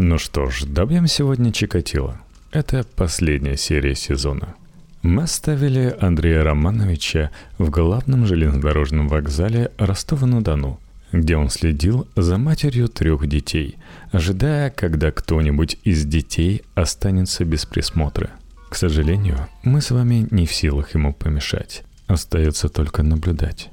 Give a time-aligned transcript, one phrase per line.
[0.00, 2.20] Ну что ж, добьем сегодня Чикатило.
[2.52, 4.54] Это последняя серия сезона.
[5.02, 10.78] Мы оставили Андрея Романовича в главном железнодорожном вокзале Ростова-на-Дону,
[11.10, 13.76] где он следил за матерью трех детей,
[14.12, 18.30] ожидая, когда кто-нибудь из детей останется без присмотра.
[18.68, 21.82] К сожалению, мы с вами не в силах ему помешать.
[22.06, 23.70] Остается только наблюдать.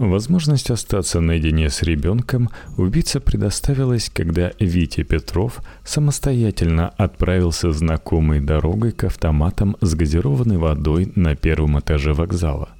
[0.00, 9.04] Возможность остаться наедине с ребенком убийца предоставилась, когда Витя Петров самостоятельно отправился знакомой дорогой к
[9.04, 12.70] автоматам с газированной водой на первом этаже вокзала.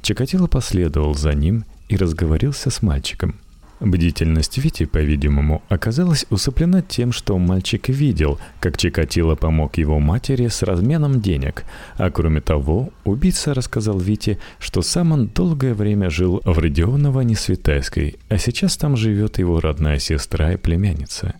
[0.00, 3.34] Чикатило последовал за ним и разговорился с мальчиком–
[3.80, 10.62] Бдительность Вити, по-видимому, оказалась усыплена тем, что мальчик видел, как Чикатило помог его матери с
[10.62, 11.64] разменом денег,
[11.96, 18.36] а кроме того, убийца рассказал Вите, что сам он долгое время жил в Родионово-Несвитайской, а
[18.38, 21.34] сейчас там живет его родная сестра и племянница.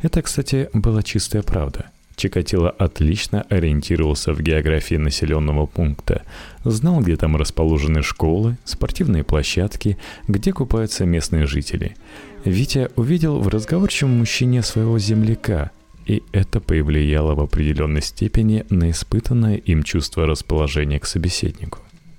[0.00, 6.20] Это, кстати, была чистая правда– Чикатило отлично ориентировался в географии населенного пункта,
[6.64, 9.96] знал, где там расположены школы, спортивные площадки,
[10.28, 11.96] где купаются местные жители.
[12.44, 15.70] Витя увидел в разговорчивом мужчине своего земляка,
[16.04, 21.78] и это повлияло в определенной степени на испытанное им чувство расположения к собеседнику.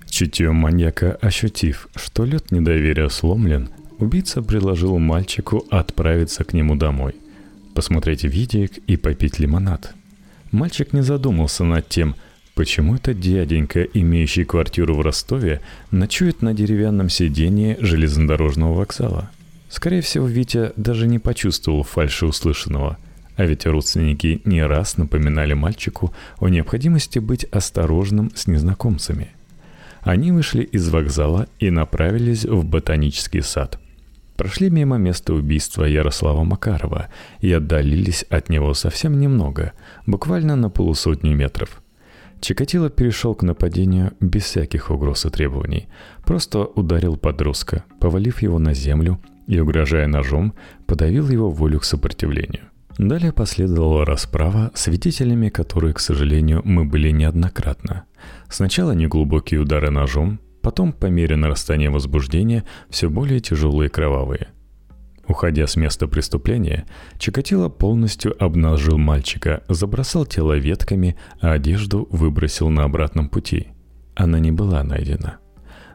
[0.09, 7.13] Чутье маньяка ощутив, что лед недоверия сломлен, убийца предложил мальчику отправиться к нему домой–
[7.81, 9.95] посмотреть видеик и попить лимонад.
[10.51, 12.15] Мальчик не задумался над тем,
[12.53, 19.31] почему этот дяденька, имеющий квартиру в Ростове, ночует на деревянном сиденье железнодорожного вокзала.
[19.67, 22.99] Скорее всего, Витя даже не почувствовал фальши услышанного,
[23.35, 29.31] а ведь родственники не раз напоминали мальчику о необходимости быть осторожным с незнакомцами.
[30.01, 33.79] Они вышли из вокзала и направились в ботанический сад–
[34.41, 37.09] прошли мимо места убийства Ярослава Макарова
[37.41, 39.73] и отдалились от него совсем немного,
[40.07, 41.83] буквально на полусотни метров.
[42.39, 45.89] Чикатило перешел к нападению без всяких угроз и требований.
[46.25, 50.53] Просто ударил подростка, повалив его на землю и, угрожая ножом,
[50.87, 52.63] подавил его волю к сопротивлению.
[52.97, 58.05] Далее последовала расправа, свидетелями которой, к сожалению, мы были неоднократно.
[58.49, 64.49] Сначала неглубокие удары ножом, Потом, по мере нарастания возбуждения, все более тяжелые и кровавые.
[65.27, 66.85] Уходя с места преступления,
[67.17, 73.67] Чикатило полностью обнажил мальчика, забросал тело ветками, а одежду выбросил на обратном пути.
[74.15, 75.37] Она не была найдена.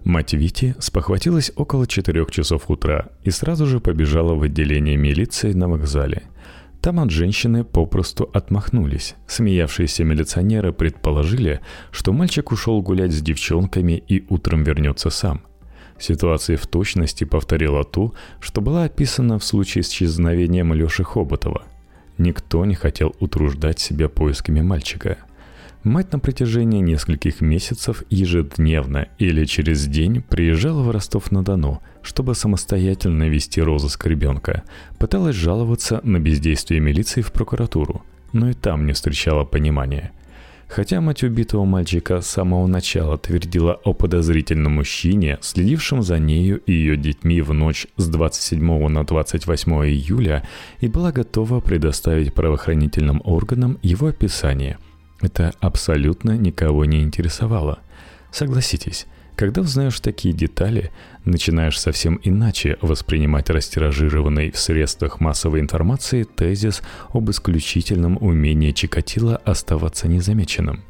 [0.05, 5.69] Мать Вити спохватилась около четырех часов утра и сразу же побежала в отделение милиции на
[5.69, 6.23] вокзале–
[6.87, 9.17] там от женщины попросту отмахнулись.
[9.27, 11.61] Смеявшиеся милиционеры предположили,
[11.91, 15.43] что мальчик ушел гулять с девчонками и утром вернется сам.
[15.99, 21.65] Ситуация в точности повторила ту, что была описана в случае с исчезновением Лёши Хоботова.
[22.19, 25.19] Никто не хотел утруждать себя поисками мальчика–
[25.87, 33.63] Мать на протяжении нескольких месяцев ежедневно или через день приезжала в Ростов-на-Дону, чтобы самостоятельно вести
[33.63, 34.65] розыск ребенка.
[34.99, 38.03] Пыталась жаловаться на бездействие милиции в прокуратуру,
[38.33, 40.11] но и там не встречала понимания.
[40.67, 46.73] Хотя мать убитого мальчика с самого начала твердила о подозрительном мужчине, следившем за нею и
[46.73, 50.43] ее детьми в ночь с 27 на 28 июля,
[50.81, 54.79] и была готова предоставить правоохранительным органам его описание–
[55.21, 57.81] это абсолютно никого не интересовало.
[58.31, 59.07] Согласитесь,
[59.37, 60.91] когда узнаешь такие детали,
[61.27, 66.83] начинаешь совсем иначе воспринимать растиражированный в средствах массовой информации тезис
[67.13, 70.83] об исключительном умении Чикатила оставаться незамеченным.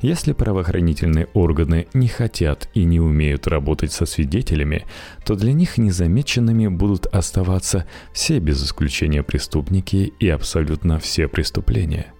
[0.00, 4.84] Если правоохранительные органы не хотят и не умеют работать со свидетелями,
[5.24, 12.12] то для них незамеченными будут оставаться все без исключения преступники и абсолютно все преступления.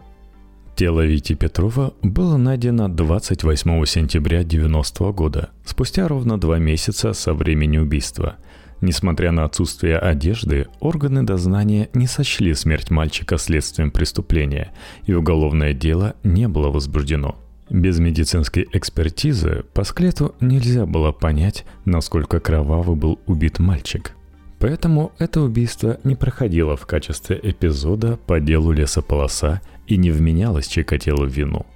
[0.77, 7.79] Тело Вити Петрова было найдено 28 сентября 90 года, спустя ровно два месяца со времени
[7.79, 8.39] убийства.
[8.81, 14.73] Несмотря на отсутствие одежды, органы дознания не сочли смерть мальчика следствием преступления,
[15.07, 17.37] и уголовное дело не было возбуждено.
[17.71, 24.17] Без медицинской экспертизы по скелету нельзя было понять, насколько кровавый был убит мальчик.
[24.59, 31.25] Поэтому это убийство не проходило в качестве эпизода по делу лесополоса и не вменялось Чикатило
[31.25, 31.67] в вину.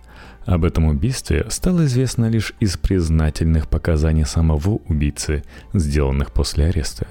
[0.49, 5.45] Об этом убийстве стало известно лишь из признательных показаний самого убийцы,
[5.75, 7.07] сделанных после ареста.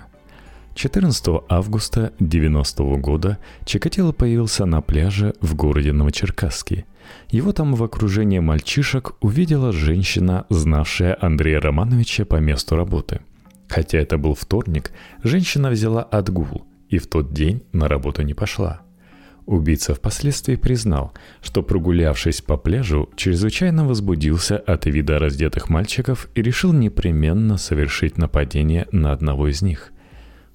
[0.73, 6.85] 14 августа 90 года Чикатило появился на пляже в городе Новочеркасске.
[7.29, 13.21] Его там в окружении мальчишек увидела женщина, знавшая Андрея Романовича по месту работы.
[13.69, 14.91] Хотя это был вторник,
[15.23, 18.81] женщина взяла отгул и в тот день на работу не пошла–
[19.47, 26.73] Убийца впоследствии признал, что прогулявшись по пляжу, чрезвычайно возбудился от вида раздетых мальчиков и решил
[26.73, 29.93] непременно совершить нападение на одного из них.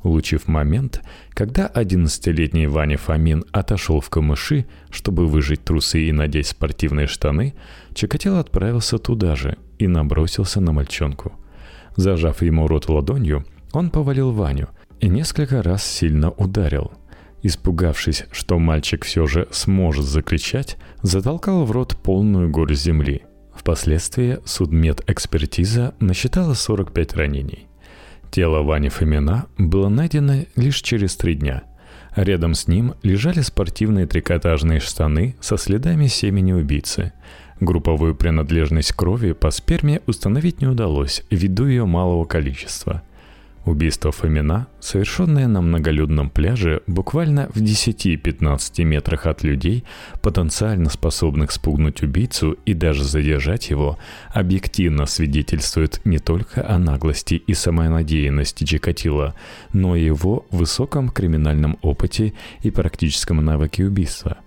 [0.02, 1.00] Улучив момент,
[1.30, 7.54] когда 11-летний Ваня Фомин отошел в камыши, чтобы выжить трусы и надеть спортивные штаны,
[7.94, 11.32] Чикатило отправился туда же и набросился на мальчонку.
[11.96, 14.68] Зажав ему рот ладонью, он повалил Ваню
[15.00, 16.92] и несколько раз сильно ударил.
[17.42, 23.22] Испугавшись, что мальчик все же сможет закричать, затолкал в рот полную гору земли.
[23.52, 27.66] Впоследствии судмедэкспертиза насчитала 45 ранений.
[28.30, 31.64] Тело Вани Фомина было найдено лишь через три дня.
[32.14, 37.12] Рядом с ним лежали спортивные трикотажные штаны со следами семени убийцы.
[37.60, 43.02] Групповую принадлежность крови по сперме установить не удалось ввиду ее малого количества–
[43.64, 49.84] Убийство Фомина, совершенное на многолюдном пляже буквально в 10-15 метрах от людей,
[50.20, 53.98] потенциально способных спугнуть убийцу и даже задержать его,
[54.30, 59.36] объективно свидетельствует не только о наглости и самонадеянности Чикатила,
[59.72, 62.32] но и его высоком криминальном опыте
[62.62, 64.38] и практическом навыке убийства.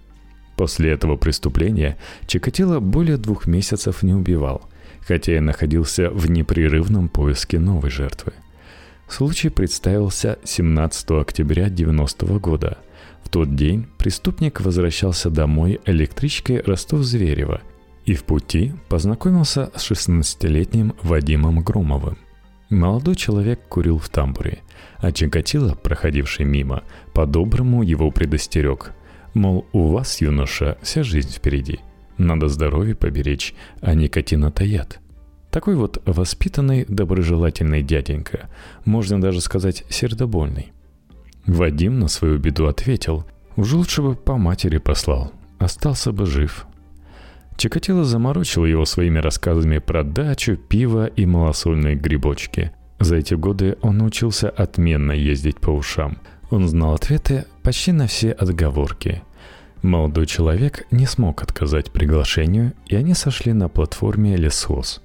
[0.58, 1.98] После этого преступления
[2.28, 4.70] Чикатило более двух месяцев не убивал,
[5.08, 8.34] хотя и находился в непрерывном поиске новой жертвы–
[9.08, 12.80] Случай представился 17 октября 90 года.
[13.24, 17.62] В тот день преступник возвращался домой электричкой Ростов-Зверево
[18.06, 22.18] и в пути познакомился с 16-летним Вадимом Громовым.
[22.70, 24.60] Молодой человек курил в тамбуре,
[24.98, 28.92] а Чикатило, проходивший мимо, по-доброму его предостерег.
[29.36, 31.80] Мол, у вас, юноша, вся жизнь впереди.
[32.18, 35.00] Надо здоровье поберечь, а никотин это яд–
[35.56, 38.50] такой вот воспитанный, доброжелательный дяденька,
[38.84, 40.74] можно даже сказать сердобольный.
[41.48, 43.24] Вадим на свою беду ответил,
[43.56, 46.68] уже лучше бы по матери послал, остался бы жив.
[47.56, 52.72] Чикатило заморочил его своими рассказами про дачу, пиво и малосольные грибочки.
[53.00, 56.18] За эти годы он научился отменно ездить по ушам.
[56.50, 59.24] Он знал ответы почти на все отговорки.
[59.82, 65.02] Молодой человек не смог отказать приглашению, и они сошли на платформе лесхоз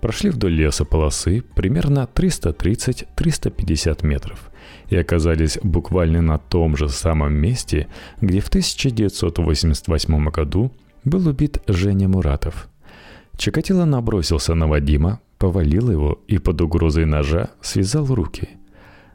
[0.00, 4.50] прошли вдоль леса полосы примерно 330-350 метров
[4.88, 7.88] и оказались буквально на том же самом месте,
[8.20, 10.72] где в 1988 году
[11.04, 12.68] был убит Женя Муратов.
[13.36, 18.48] Чикатило набросился на Вадима, повалил его и под угрозой ножа связал руки.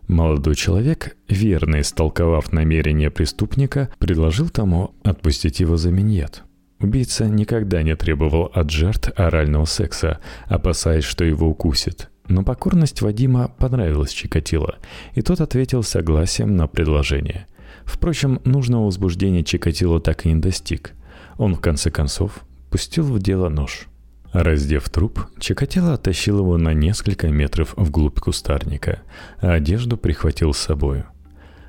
[0.08, 6.44] Молодой человек, верно истолковав намерение преступника, предложил тому отпустить его за миньет–
[6.82, 12.10] Убийца никогда не требовал от жертв орального секса, опасаясь, что его укусит.
[12.28, 14.78] Но покорность Вадима понравилась Чикатило,
[15.14, 17.46] и тот ответил согласием на предложение.
[17.86, 20.94] Впрочем, нужного возбуждения Чикатило так и не достиг.
[21.38, 22.40] Он, в конце концов,
[22.72, 23.88] пустил в дело нож.
[24.34, 29.02] Раздев труп, Чикатило оттащил его на несколько метров вглубь кустарника,
[29.40, 31.06] а одежду прихватил с собою.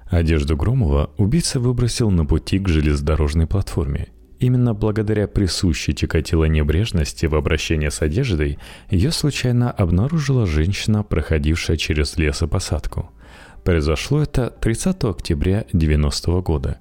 [0.09, 4.09] Одежду Громова убийца выбросил на пути к железнодорожной платформе–
[4.43, 8.59] Именно благодаря присущей Чикатило небрежности в обращении с одеждой
[8.91, 13.09] ее случайно обнаружила женщина, проходившая через лесопосадку.
[13.63, 16.79] Произошло это 30 октября 90 года.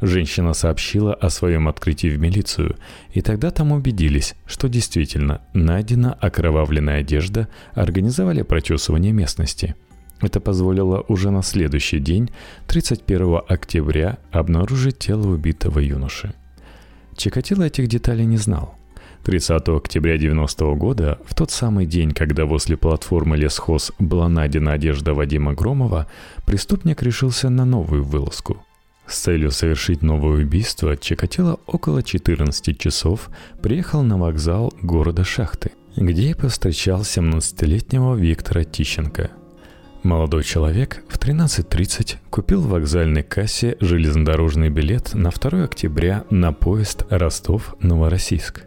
[0.00, 2.76] Женщина сообщила о своем открытии в милицию,
[3.12, 9.74] и тогда там убедились, что действительно найдена окровавленная одежда, организовали прочесывание местности–
[10.22, 12.30] это позволило уже на следующий день,
[12.66, 16.34] 31 октября, обнаружить тело убитого юноши.
[17.20, 18.78] Чикатило этих деталей не знал.
[19.24, 25.12] 30 октября 90 года, в тот самый день, когда возле платформы лесхоз была найдена одежда
[25.12, 26.06] Вадима Громова,
[26.46, 28.64] преступник решился на новую вылазку.
[29.06, 33.28] С целью совершить новое убийство Чикатило около 14 часов
[33.62, 39.30] приехал на вокзал города Шахты, где и повстречал 17-летнего Виктора Тищенко–
[40.02, 47.04] Молодой человек в 13.30 купил в вокзальной кассе железнодорожный билет на 2 октября на поезд
[47.10, 48.62] Ростов-Новороссийск.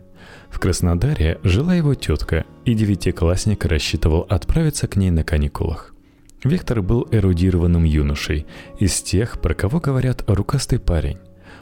[0.52, 5.96] В Краснодаре жила его тетка, и девятиклассник рассчитывал отправиться к ней на каникулах.
[6.44, 8.46] Виктор был эрудированным юношей,
[8.78, 11.18] из тех, про кого говорят «рукастый парень».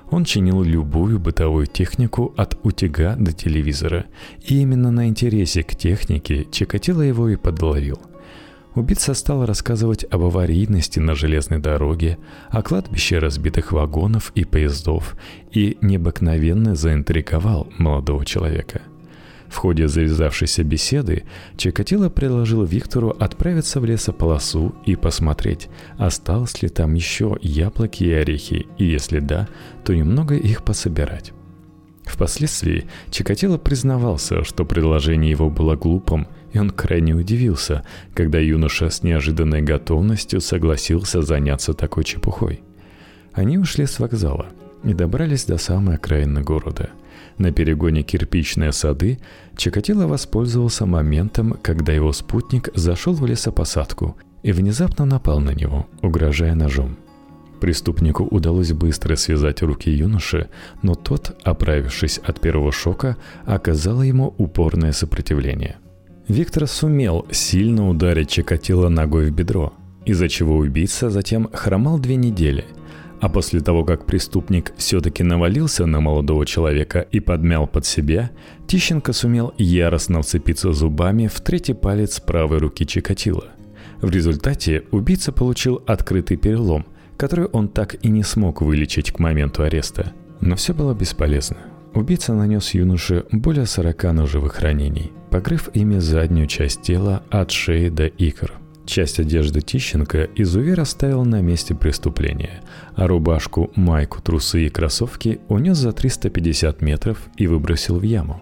[0.10, 4.08] Он чинил любую бытовую технику от утюга до телевизора,
[4.46, 8.02] и именно на интересе к технике Чикатило его и подловил–
[8.74, 12.18] Убийца стал рассказывать об аварийности на железной дороге,
[12.50, 15.18] о кладбище разбитых вагонов и поездов
[15.52, 18.82] и необыкновенно заинтриговал молодого человека.
[19.50, 21.26] В ходе завязавшейся беседы
[21.58, 28.68] Чикатило предложил Виктору отправиться в лесополосу и посмотреть, осталось ли там еще яблоки и орехи,
[28.78, 29.50] и если да,
[29.84, 31.34] то немного их пособирать.
[32.06, 39.04] Впоследствии Чикатило признавался, что предложение его было глупым, и он крайне удивился, когда юноша с
[39.04, 42.62] неожиданной готовностью согласился заняться такой чепухой.
[43.34, 44.48] Они ушли с вокзала
[44.84, 46.90] и добрались до самой окраины города–
[47.38, 49.20] на перегоне «Кирпичные сады»
[49.58, 56.56] Чикатило воспользовался моментом, когда его спутник зашел в лесопосадку и внезапно напал на него, угрожая
[56.56, 56.98] ножом.
[57.60, 60.50] Преступнику удалось быстро связать руки юноши,
[60.82, 65.78] но тот, оправившись от первого шока, оказал ему упорное сопротивление.
[66.32, 69.74] Виктор сумел сильно ударить Чикатило ногой в бедро,
[70.06, 72.66] из-за чего убийца затем хромал две недели–
[73.22, 78.32] а после того, как преступник все-таки навалился на молодого человека и подмял под себя,
[78.66, 83.50] Тищенко сумел яростно вцепиться зубами в третий палец правой руки Чикатила.
[84.02, 89.62] В результате убийца получил открытый перелом, который он так и не смог вылечить к моменту
[89.62, 90.14] ареста.
[90.40, 91.58] Но все было бесполезно.
[91.94, 98.08] Убийца нанес юноше более 40 ножевых ранений, покрыв ими заднюю часть тела от шеи до
[98.08, 98.54] икр.
[98.86, 102.62] Часть одежды Тищенко изувер оставил на месте преступления,
[102.96, 108.42] а рубашку, майку, трусы и кроссовки унес за 350 метров и выбросил в яму.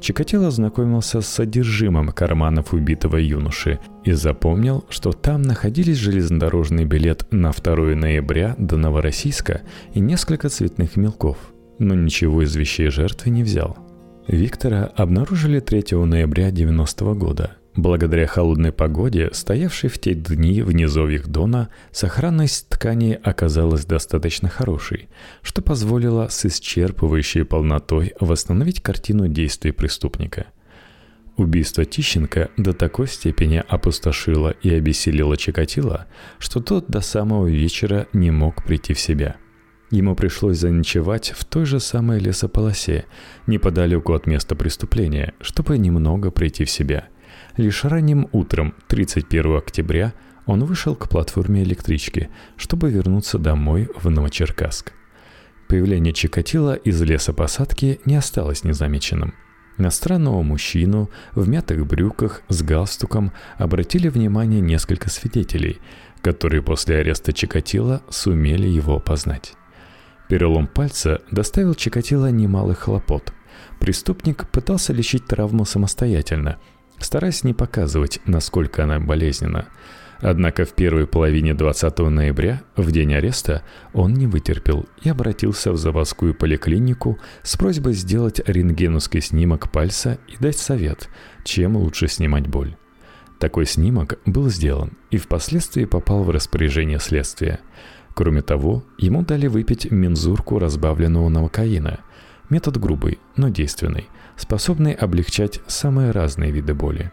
[0.00, 7.52] Чикатило ознакомился с содержимым карманов убитого юноши и запомнил, что там находились железнодорожный билет на
[7.52, 11.36] 2 ноября до Новороссийска и несколько цветных мелков,
[11.78, 13.76] но ничего из вещей жертвы не взял.
[14.26, 21.28] Виктора обнаружили 3 ноября 90 года– Благодаря холодной погоде, стоявшей в те дни в низовьях
[21.28, 25.08] Дона, сохранность ткани оказалась достаточно хорошей,
[25.42, 30.46] что позволило с исчерпывающей полнотой восстановить картину действий преступника.
[31.36, 36.06] Убийство Тищенко до такой степени опустошило и обессилило Чикатило,
[36.40, 39.36] что тот до самого вечера не мог прийти в себя–
[39.90, 43.06] Ему пришлось заночевать в той же самой лесополосе,
[43.46, 47.08] неподалеку от места преступления, чтобы немного прийти в себя–
[47.58, 50.14] Лишь ранним утром 31 октября
[50.46, 54.92] он вышел к платформе электрички, чтобы вернуться домой в Новочеркасск.
[55.66, 59.34] Появление Чикатила из лесопосадки не осталось незамеченным.
[59.76, 65.80] На странного мужчину в мятых брюках с галстуком обратили внимание несколько свидетелей,
[66.22, 69.57] которые после ареста Чикатила сумели его опознать.
[70.28, 73.32] Перелом пальца доставил Чикатило немалых хлопот.
[73.80, 76.58] Преступник пытался лечить травму самостоятельно–
[76.98, 79.68] стараясь не показывать, насколько она болезненна.
[80.20, 85.76] Однако в первой половине 20 ноября, в день ареста, он не вытерпел и обратился в
[85.76, 91.08] заводскую поликлинику с просьбой сделать рентгеновский снимок пальца и дать совет,
[91.44, 92.76] чем лучше снимать боль.
[93.38, 97.60] Такой снимок был сделан и впоследствии попал в распоряжение следствия.
[98.18, 102.00] Кроме того, ему дали выпить мензурку разбавленного новокаина.
[102.50, 107.12] Метод грубый, но действенный– способный облегчать самые разные виды боли.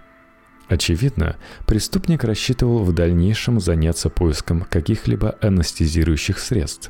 [0.68, 1.36] Очевидно,
[1.68, 6.90] преступник рассчитывал в дальнейшем заняться поиском каких-либо анестезирующих средств.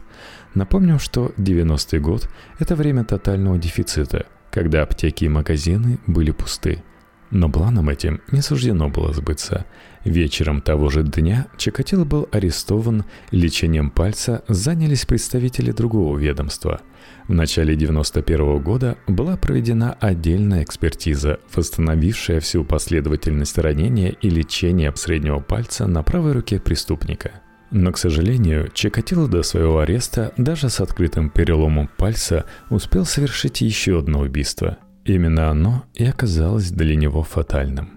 [0.54, 2.30] Напомним, что 90-й год–
[2.60, 6.86] это время тотального дефицита, когда аптеки и магазины были пусты–
[7.32, 9.66] но планом этим не суждено было сбыться.
[10.06, 16.82] Вечером того же дня Чикатило был арестован, лечением пальца занялись представители другого ведомства.
[17.28, 25.40] В начале 91 года была проведена отдельная экспертиза, восстановившая всю последовательность ранения и лечения среднего
[25.40, 27.42] пальца на правой руке преступника.
[27.72, 34.00] Но, к сожалению, Чикатило до своего ареста даже с открытым переломом пальца успел совершить еще
[34.00, 37.95] одно убийство– Именно оно и оказалось для него фатальным.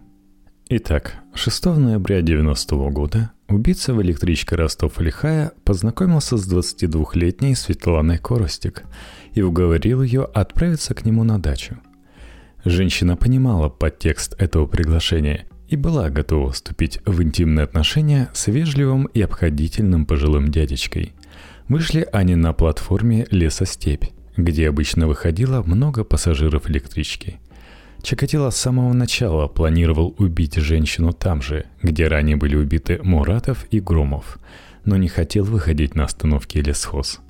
[0.70, 8.82] Итак, 6 ноября 90 -го года убийца в электричке Ростов-Лихая познакомился с 22-летней Светланой Коростик
[9.32, 11.78] и уговорил ее отправиться к нему на дачу.
[12.66, 19.22] Женщина понимала подтекст этого приглашения и была готова вступить в интимные отношения с вежливым и
[19.22, 21.14] обходительным пожилым дядечкой.
[21.68, 27.40] Вышли они на платформе «Лесостепь», где обычно выходило много пассажиров электрички.
[28.08, 33.80] Чикатило с самого начала планировал убить женщину там же, где ранее были убиты Муратов и
[33.80, 34.38] Громов,
[34.86, 37.20] но не хотел выходить на остановке лесхоз.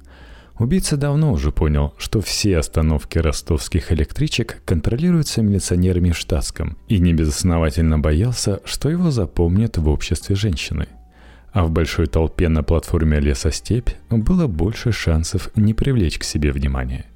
[0.57, 7.99] Убийца давно уже понял, что все остановки ростовских электричек контролируются милиционерами в штатском и небезосновательно
[7.99, 10.87] боялся, что его запомнят в обществе женщины–
[11.53, 17.07] а в большой толпе на платформе лесостепь было больше шансов не привлечь к себе внимания.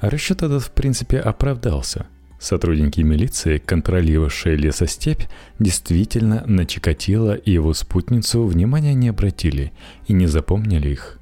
[0.00, 2.06] Расчет этот в принципе оправдался.
[2.38, 5.22] Сотрудники милиции, контролировавшие лесостепь,
[5.58, 9.72] действительно на Чикатило и его спутницу внимания не обратили
[10.06, 11.18] и не запомнили их.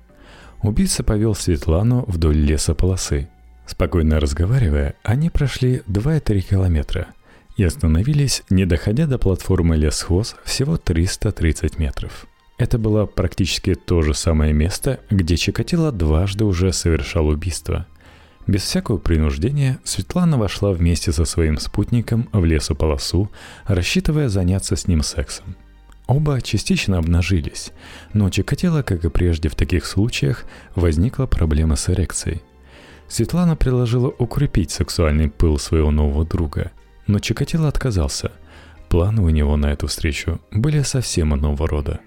[0.62, 3.28] Убийца повел Светлану вдоль лесополосы.
[3.66, 7.08] Спокойно разговаривая, они прошли 2-3 километра
[7.56, 12.26] и остановились, не доходя до платформы лесхоз всего 330 метров.
[12.58, 17.86] Это было практически то же самое место, где Чикатило дважды уже совершал убийство–
[18.46, 23.30] без всякого принуждения Светлана вошла вместе со своим спутником в лесополосу,
[23.66, 25.56] рассчитывая заняться с ним сексом.
[26.06, 27.72] Оба частично обнажились,
[28.12, 30.44] но Чикатило, как и прежде в таких случаях,
[30.76, 32.42] возникла проблема с эрекцией.
[33.08, 36.70] Светлана предложила укрепить сексуальный пыл своего нового друга,
[37.08, 38.32] но Чикатило отказался.
[38.88, 42.00] Планы у него на эту встречу были совсем иного рода.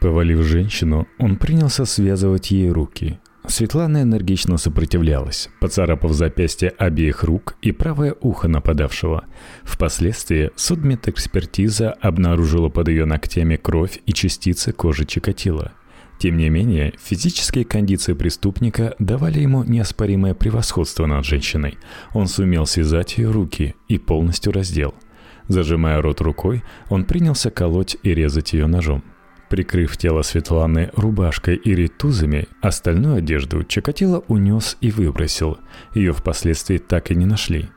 [0.00, 7.72] Повалив женщину, он принялся связывать ей руки– Светлана энергично сопротивлялась, поцарапав запястье обеих рук и
[7.72, 9.24] правое ухо нападавшего.
[9.64, 15.72] Впоследствии судмедэкспертиза обнаружила под ее ногтями кровь и частицы кожи Чикатила.
[16.18, 21.78] Тем не менее, физические кондиции преступника давали ему неоспоримое превосходство над женщиной.
[22.14, 24.94] Он сумел связать ее руки и полностью раздел.
[25.48, 29.02] Зажимая рот рукой, он принялся колоть и резать ее ножом.
[29.52, 35.58] Прикрыв тело Светланы рубашкой и ритузами, остальную одежду Чикатило унес и выбросил.
[35.92, 37.68] Ее впоследствии так и не нашли.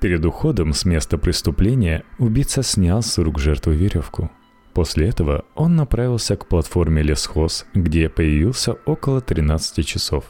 [0.00, 4.32] Перед уходом с места преступления убийца снял с рук жертвы веревку.
[4.74, 10.24] После этого он направился к платформе лесхоз, где появился около 13 часов.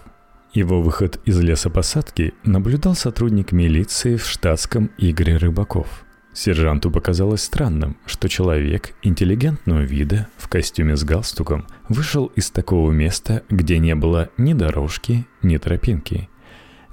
[0.53, 6.05] Его выход из лесопосадки наблюдал сотрудник милиции в штатском Игорь Рыбаков–
[6.35, 13.43] Сержанту показалось странным, что человек интеллигентного вида в костюме с галстуком вышел из такого места,
[13.51, 16.31] где не было ни дорожки, ни тропинки.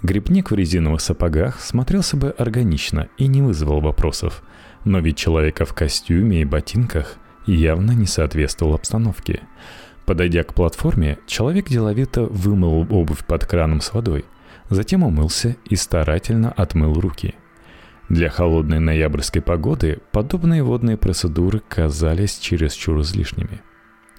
[0.03, 4.43] Грибник в резиновых сапогах смотрелся бы органично и не вызвал вопросов,
[4.84, 7.15] но ведь человека в костюме и ботинках
[7.46, 9.41] явно не соответствовал обстановке.
[10.05, 14.25] Подойдя к платформе, человек деловито вымыл обувь под краном с водой,
[14.69, 17.36] затем умылся и старательно отмыл руки–
[18.10, 23.62] для холодной ноябрьской погоды подобные водные процедуры казались чересчур излишними.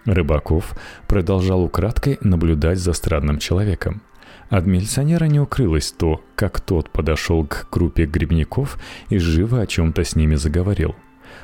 [0.04, 0.74] Рыбаков
[1.08, 4.02] продолжал украдкой наблюдать за странным человеком.
[4.48, 10.04] От милиционера не укрылось то, как тот подошел к группе грибников и живо о чем-то
[10.04, 10.94] с ними заговорил.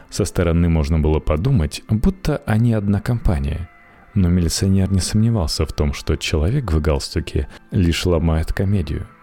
[0.09, 3.69] Со стороны можно было подумать, будто они одна компания.
[4.15, 9.09] Но милиционер не сомневался в том, что человек в галстуке лишь ломает комедию–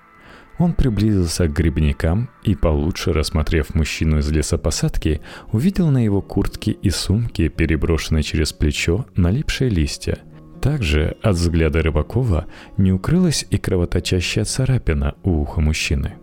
[0.58, 6.90] он приблизился к грибникам и, получше рассмотрев мужчину из лесопосадки, увидел на его куртке и
[6.90, 10.20] сумке, переброшенной через плечо, налипшие листья.
[10.62, 12.46] Также от взгляда Рыбакова
[12.78, 16.14] не укрылась и кровоточащая царапина у уха мужчины.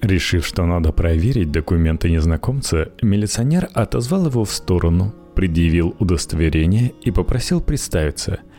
[0.00, 7.60] Решив, что надо проверить документы незнакомца, милиционер отозвал его в сторону, предъявил удостоверение и попросил
[7.60, 8.40] представиться–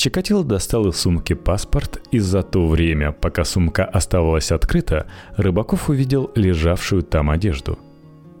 [0.00, 6.30] Чикатило достал из сумки паспорт, и за то время, пока сумка оставалась открыта, Рыбаков увидел
[6.34, 7.78] лежавшую там одежду.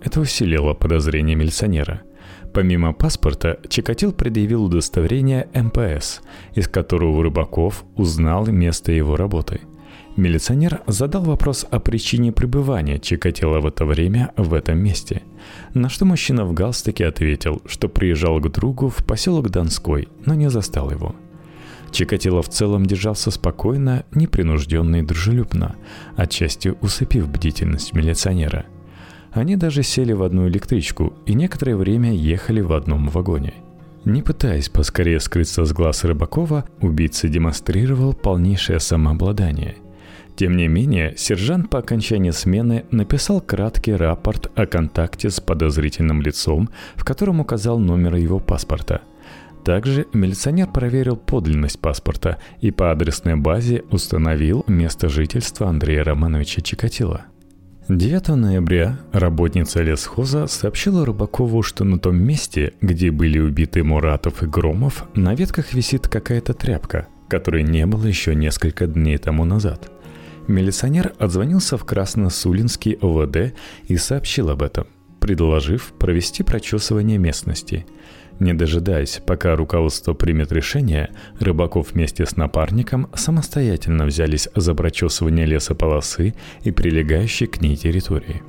[0.02, 2.00] Это усилило подозрение милиционера.
[2.54, 6.22] Помимо паспорта, Чикатил предъявил удостоверение МПС,
[6.54, 9.60] из которого Рыбаков узнал место его работы.
[10.16, 15.24] Милиционер задал вопрос о причине пребывания Чикатила в это время в этом месте.
[15.74, 20.48] На что мужчина в галстуке ответил, что приезжал к другу в поселок Донской, но не
[20.48, 21.14] застал его–
[21.92, 25.76] Чикатило в целом держался спокойно, непринужденно и дружелюбно,
[26.16, 28.66] отчасти усыпив бдительность милиционера.
[29.32, 33.54] Они даже сели в одну электричку и некоторое время ехали в одном вагоне.
[34.04, 39.76] Не пытаясь поскорее скрыться с глаз Рыбакова, убийца демонстрировал полнейшее самообладание.
[40.36, 46.70] Тем не менее, сержант по окончании смены написал краткий рапорт о контакте с подозрительным лицом,
[46.94, 49.02] в котором указал номер его паспорта–
[49.64, 57.26] также милиционер проверил подлинность паспорта и по адресной базе установил место жительства Андрея Романовича Чикатила.
[57.88, 64.46] 9 ноября работница лесхоза сообщила Рыбакову, что на том месте, где были убиты Муратов и
[64.46, 69.90] Громов, на ветках висит какая-то тряпка, которой не было еще несколько дней тому назад.
[70.46, 73.54] Милиционер отзвонился в Красносулинский ОВД
[73.88, 74.86] и сообщил об этом,
[75.20, 77.86] предложив провести прочесывание местности–
[78.40, 86.34] не дожидаясь, пока руководство примет решение, Рыбаков вместе с напарником самостоятельно взялись за прочесывание лесополосы
[86.62, 88.42] и прилегающей к ней территории.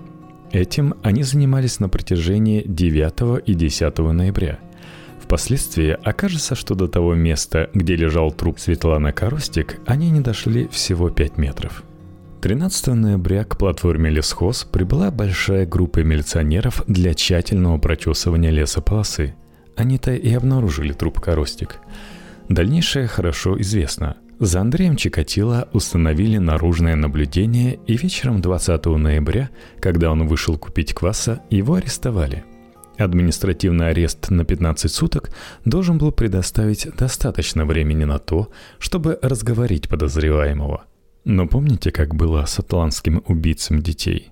[0.51, 4.60] Этим они занимались на протяжении 9 и 10 ноября.
[5.21, 11.10] Впоследствии окажется, что до того места, где лежал труп Светланы Коростик, они не дошли всего
[11.10, 11.84] 5 метров.
[12.41, 19.36] 13 ноября к платформе «Лесхоз» прибыла большая группа милиционеров для тщательного прочесывания лесополосы.
[19.82, 21.80] Они-то и обнаружили труп Коростик.
[22.50, 24.17] Дальнейшее хорошо известно.
[24.38, 31.41] За Андреем Чикатило установили наружное наблюдение, и вечером 20 ноября, когда он вышел купить кваса,
[31.50, 32.44] его арестовали.
[33.00, 35.32] Административный арест на 15 суток
[35.65, 40.84] должен был предоставить достаточно времени на то, чтобы разговорить подозреваемого–
[41.24, 44.32] но помните, как было с атлантским убийцем детей?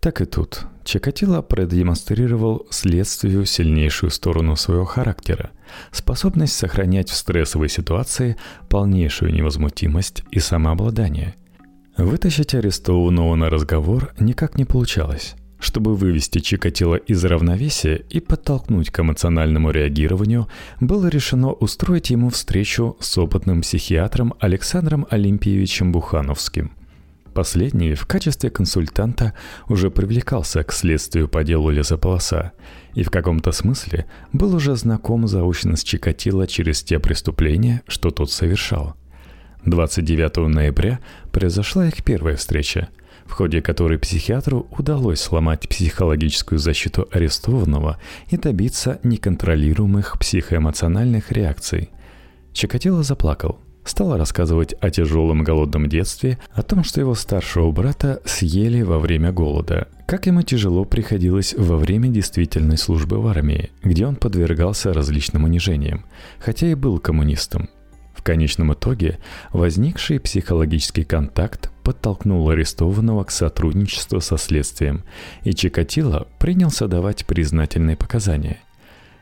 [0.00, 0.66] Так и тут.
[0.82, 5.50] Чикатило продемонстрировал следствию сильнейшую сторону своего характера,
[5.92, 8.36] способность сохранять в стрессовой ситуации
[8.70, 11.34] полнейшую невозмутимость и самообладание.
[11.98, 15.34] Вытащить арестованного на разговор никак не получалось.
[15.58, 20.48] Чтобы вывести Чикатило из равновесия и подтолкнуть к эмоциональному реагированию,
[20.80, 26.72] было решено устроить ему встречу с опытным психиатром Александром Олимпиевичем Бухановским.
[27.34, 29.34] Последний в качестве консультанта
[29.68, 32.52] уже привлекался к следствию по делу лесополоса
[32.94, 38.30] и в каком-то смысле был уже знаком заочно с Чикатило через те преступления, что тот
[38.30, 38.94] совершал.
[39.64, 41.00] 29 ноября
[41.32, 42.88] произошла их первая встреча–
[43.30, 51.90] в ходе которой психиатру удалось сломать психологическую защиту арестованного и добиться неконтролируемых психоэмоциональных реакций.
[52.52, 58.82] Чикатило заплакал, стал рассказывать о тяжелом голодном детстве, о том, что его старшего брата съели
[58.82, 64.16] во время голода, как ему тяжело приходилось во время действительной службы в армии, где он
[64.16, 66.04] подвергался различным унижениям,
[66.38, 67.68] хотя и был коммунистом.
[68.14, 69.18] В конечном итоге
[69.50, 75.04] возникший психологический контакт подтолкнул арестованного к сотрудничеству со следствием,
[75.42, 78.58] и Чикатило принялся давать признательные показания.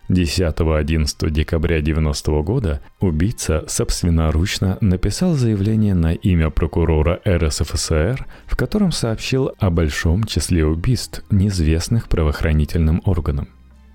[0.08, 9.52] 10-11 декабря 90 года убийца собственноручно написал заявление на имя прокурора РСФСР, в котором сообщил
[9.58, 13.48] о большом числе убийств, неизвестных правоохранительным органам.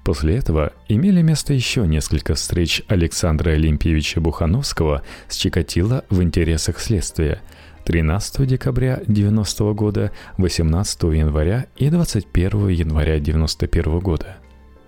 [0.04, 7.42] После этого имели место еще несколько встреч Александра Олимпиевича Бухановского с Чикатило в интересах следствия–
[7.86, 14.38] 13 декабря 90 года, 18 января и 21 января 91 года.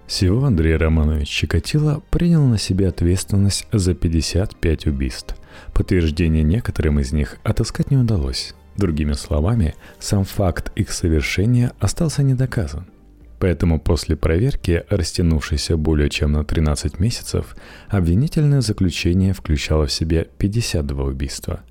[0.08, 5.36] Всего Андрей Романович Чикатило принял на себя ответственность за 55 убийств.
[5.74, 8.54] Подтверждение некоторым из них отыскать не удалось.
[8.78, 12.86] Другими словами, сам факт их совершения остался недоказан.
[13.40, 17.56] Поэтому после проверки, растянувшейся более чем на 13 месяцев,
[17.90, 21.62] обвинительное заключение включало в себя 52 убийства–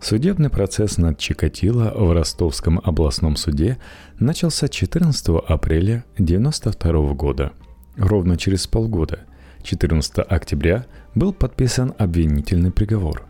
[0.00, 3.78] Судебный процесс над Чикатило в Ростовском областном суде
[4.20, 7.52] начался 14 апреля 1992 года.
[7.98, 9.20] Ровно через полгода,
[9.62, 13.24] 14 октября, был подписан обвинительный приговор.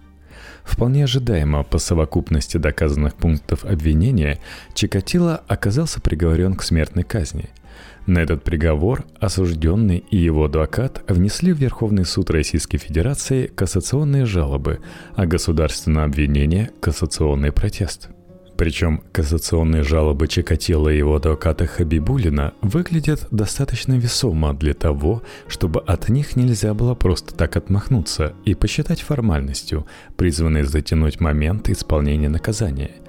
[0.63, 4.39] Вполне ожидаемо по совокупности доказанных пунктов обвинения
[4.75, 7.49] Чикатило оказался приговорен к смертной казни–
[8.09, 14.81] на этот приговор осужденный и его адвокат внесли в Верховный суд Российской Федерации кассационные жалобы,
[15.15, 18.09] а государственное обвинение– кассационный протест.
[18.59, 26.09] Причем кассационные жалобы Чикатило и его адвоката Хабибулина выглядят достаточно весомо для того, чтобы от
[26.09, 32.91] них нельзя было просто так отмахнуться и посчитать формальностью, призванной затянуть момент исполнения наказания–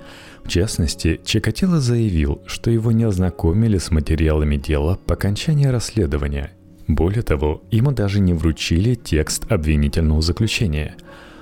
[0.44, 6.54] в частности, Чикатило заявил, что его не ознакомили с материалами дела по окончании расследования.
[6.88, 10.96] Более того, ему даже не вручили текст обвинительного заключения.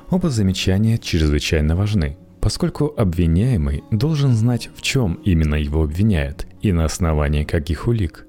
[0.10, 6.86] Оба замечания чрезвычайно важны, поскольку обвиняемый должен знать, в чем именно его обвиняют и на
[6.86, 8.26] основании каких улик.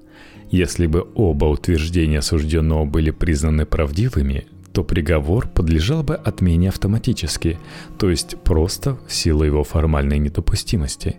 [0.51, 7.59] Если бы оба утверждения осужденного были признаны правдивыми, то приговор подлежал бы отмене автоматически,
[7.97, 11.17] то есть просто в силу его формальной недопустимости.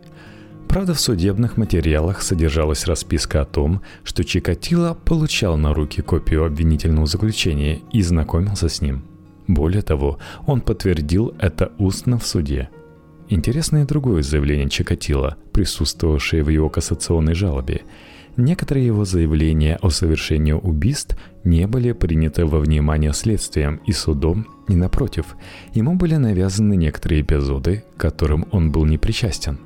[0.68, 7.06] Правда, в судебных материалах содержалась расписка о том, что Чикатило получал на руки копию обвинительного
[7.06, 9.02] заключения и знакомился с ним.
[9.48, 12.68] Более того, он подтвердил это устно в суде.
[13.30, 17.82] Интересно и другое заявление Чикатило, присутствовавшее в его кассационной жалобе–
[18.36, 24.76] Некоторые его заявления о совершении убийств не были приняты во внимание следствием и судом, и
[24.76, 25.36] напротив,
[25.74, 29.58] ему были навязаны некоторые эпизоды, которым он был не причастен.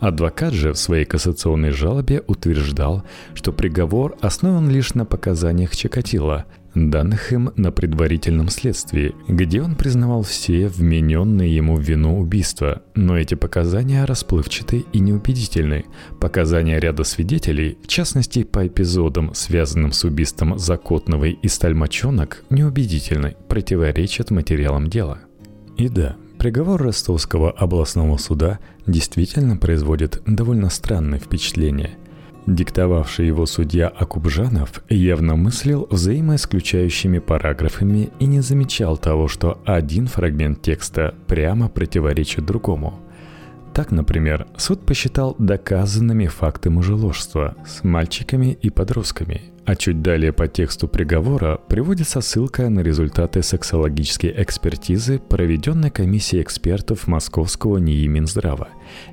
[0.00, 6.46] Адвокат же в своей кассационной жалобе утверждал, что приговор основан лишь на показаниях Чикатило,
[6.78, 13.18] данных им на предварительном следствии, где он признавал все вмененные ему в вину убийства, но
[13.18, 15.84] эти показания расплывчаты и неубедительны.
[16.20, 24.30] Показания ряда свидетелей, в частности по эпизодам, связанным с убийством Закотновой и Стальмачонок, неубедительны, противоречат
[24.30, 25.18] материалам дела.
[25.76, 31.96] И да, приговор Ростовского областного суда действительно производит довольно странное впечатление.
[32.46, 40.62] Диктовавший его судья Акубжанов явно мыслил взаимоисключающими параграфами и не замечал того, что один фрагмент
[40.62, 43.00] текста прямо противоречит другому–
[43.78, 50.48] так, например, суд посчитал доказанными факты мужеложства с мальчиками и подростками, а чуть далее по
[50.48, 58.66] тексту приговора приводится ссылка на результаты сексологической экспертизы, проведенной комиссией экспертов Московского НИИ Минздрава.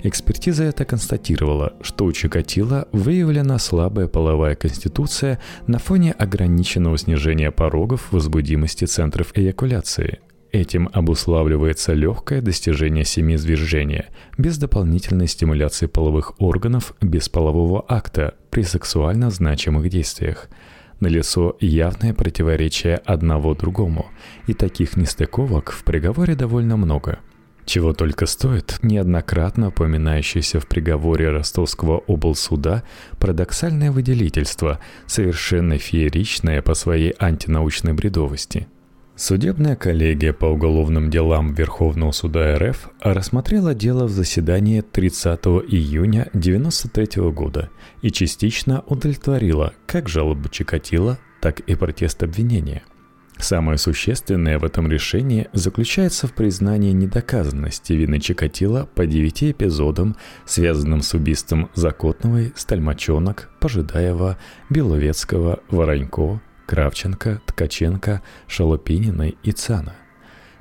[0.03, 8.11] Экспертиза эта констатировала, что у Чикатила выявлена слабая половая конституция на фоне ограниченного снижения порогов
[8.11, 10.19] возбудимости центров эякуляции,
[10.55, 14.05] Этим обуславливается легкое достижение семиизвержения
[14.37, 20.47] без дополнительной стимуляции половых органов без полового акта при сексуально значимых действиях.
[21.01, 24.05] Налицо явное противоречие одного другому,
[24.47, 27.19] и таких нестыковок в приговоре довольно много–
[27.65, 32.83] чего только стоит неоднократно упоминающееся в приговоре Ростовского облсуда
[33.19, 38.67] парадоксальное выделительство, совершенно фееричное по своей антинаучной бредовости–
[39.17, 47.31] Судебная коллегия по уголовным делам Верховного суда РФ рассмотрела дело в заседании 30 июня 1993
[47.31, 47.69] года
[48.01, 52.83] и частично удовлетворила как жалобу Чикатила, так и протест обвинения.
[53.37, 61.01] Самое существенное в этом решении заключается в признании недоказанности вины Чикатила по девяти эпизодам, связанным
[61.01, 64.37] с убийством Закотновой, Стальмачонок, Пожидаева,
[64.69, 69.95] Беловецкого, Воронько, Кравченко, Ткаченко, Шалопининой и Цана.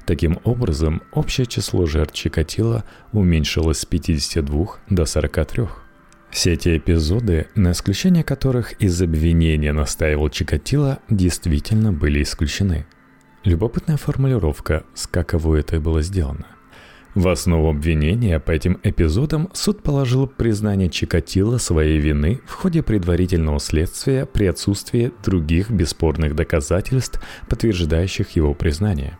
[0.04, 5.83] Таким образом, общее число жертв Чикатила уменьшилось с 52 до 43.
[6.34, 12.86] Все эти эпизоды, на исключение которых из обвинения настаивал Чикатило, действительно были исключены.
[13.44, 16.46] Любопытная формулировка, с каково это было сделано.
[17.14, 23.60] В основу обвинения по этим эпизодам суд положил признание Чикатило своей вины в ходе предварительного
[23.60, 29.18] следствия при отсутствии других бесспорных доказательств, подтверждающих его признание.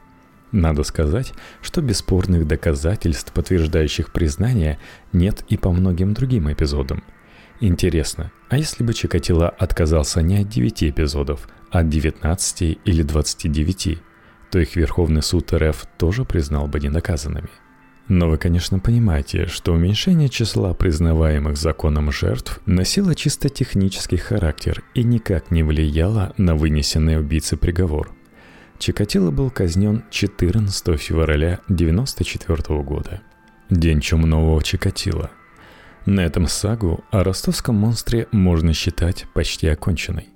[0.55, 4.79] Надо сказать, что бесспорных доказательств, подтверждающих признание,
[5.13, 7.03] нет и по многим другим эпизодам.
[7.59, 13.99] Интересно, а если бы Чикатило отказался не от 9 эпизодов, а от 19 или 29,
[14.53, 17.51] то их Верховный суд РФ тоже признал бы недоказанными–
[18.07, 25.03] но вы, конечно, понимаете, что уменьшение числа признаваемых законом жертв носило чисто технический характер и
[25.03, 28.15] никак не влияло на вынесенный убийце приговор.
[28.79, 33.23] Чикатило был казнен 14 февраля 1994 года.
[33.71, 35.31] День чумного Чикатило.
[36.07, 40.29] На этом сагу о ростовском монстре можно считать почти оконченной.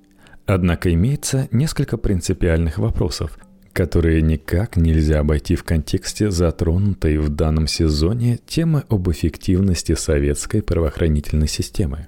[0.46, 3.38] Однако имеется несколько принципиальных вопросов,
[3.74, 11.48] которые никак нельзя обойти в контексте затронутой в данном сезоне темы об эффективности советской правоохранительной
[11.48, 12.06] системы.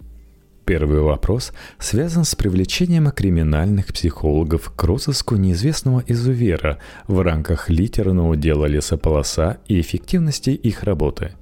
[0.70, 6.78] Первый вопрос связан с привлечением криминальных психологов к розыску неизвестного изувера
[7.09, 11.33] в рамках литерного дела лесополоса и эффективности их работы.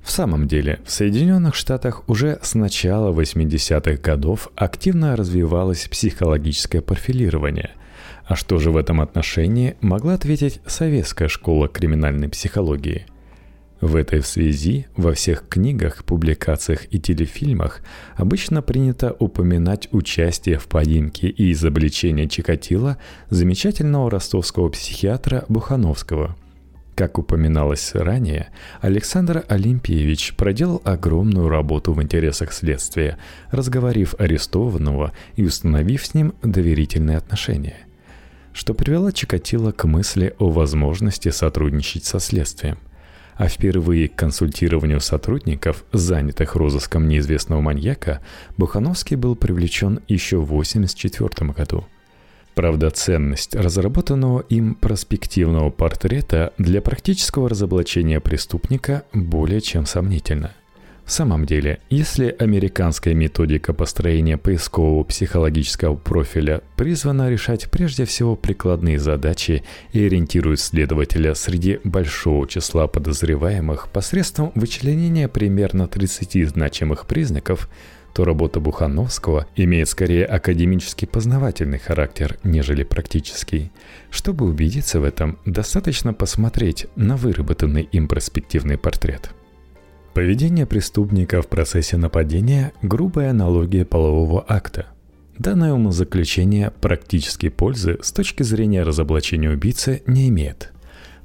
[0.00, 7.72] В самом деле, в Соединенных Штатах уже с начала 80-х годов активно развивалось психологическое профилирование–
[8.26, 13.06] а что же в этом отношении могла ответить советская школа криминальной психологии?
[13.80, 17.80] В этой связи во всех книгах, публикациях и телефильмах
[18.16, 22.98] обычно принято упоминать участие в поимке и изобличении Чикатила
[23.30, 26.36] замечательного ростовского психиатра Бухановского–
[26.98, 28.48] как упоминалось ранее,
[28.80, 33.18] Александр Олимпиевич проделал огромную работу в интересах следствия,
[33.52, 37.76] разговорив арестованного и установив с ним доверительные отношения
[38.58, 42.78] что привело Чикатило к мысли о возможности сотрудничать со следствием.
[43.38, 48.20] А впервые к консультированию сотрудников, занятых розыском неизвестного маньяка,
[48.56, 51.86] Бухановский был привлечен еще в 1984 году.
[52.56, 60.52] Правда, ценность разработанного им проспективного портрета для практического разоблачения преступника более чем сомнительна–
[61.08, 68.98] в самом деле, если американская методика построения поискового психологического профиля призвана решать прежде всего прикладные
[68.98, 77.70] задачи и ориентирует следователя среди большого числа подозреваемых посредством вычленения примерно 30 значимых признаков,
[78.12, 83.72] то работа Бухановского имеет скорее академический познавательный характер, нежели практический.
[84.10, 89.30] Чтобы убедиться в этом, достаточно посмотреть на выработанный им перспективный портрет–
[90.14, 94.86] Поведение преступника в процессе нападения– грубая аналогия полового акта.
[95.38, 100.72] Данное умозаключение практической пользы с точки зрения разоблачения убийцы не имеет.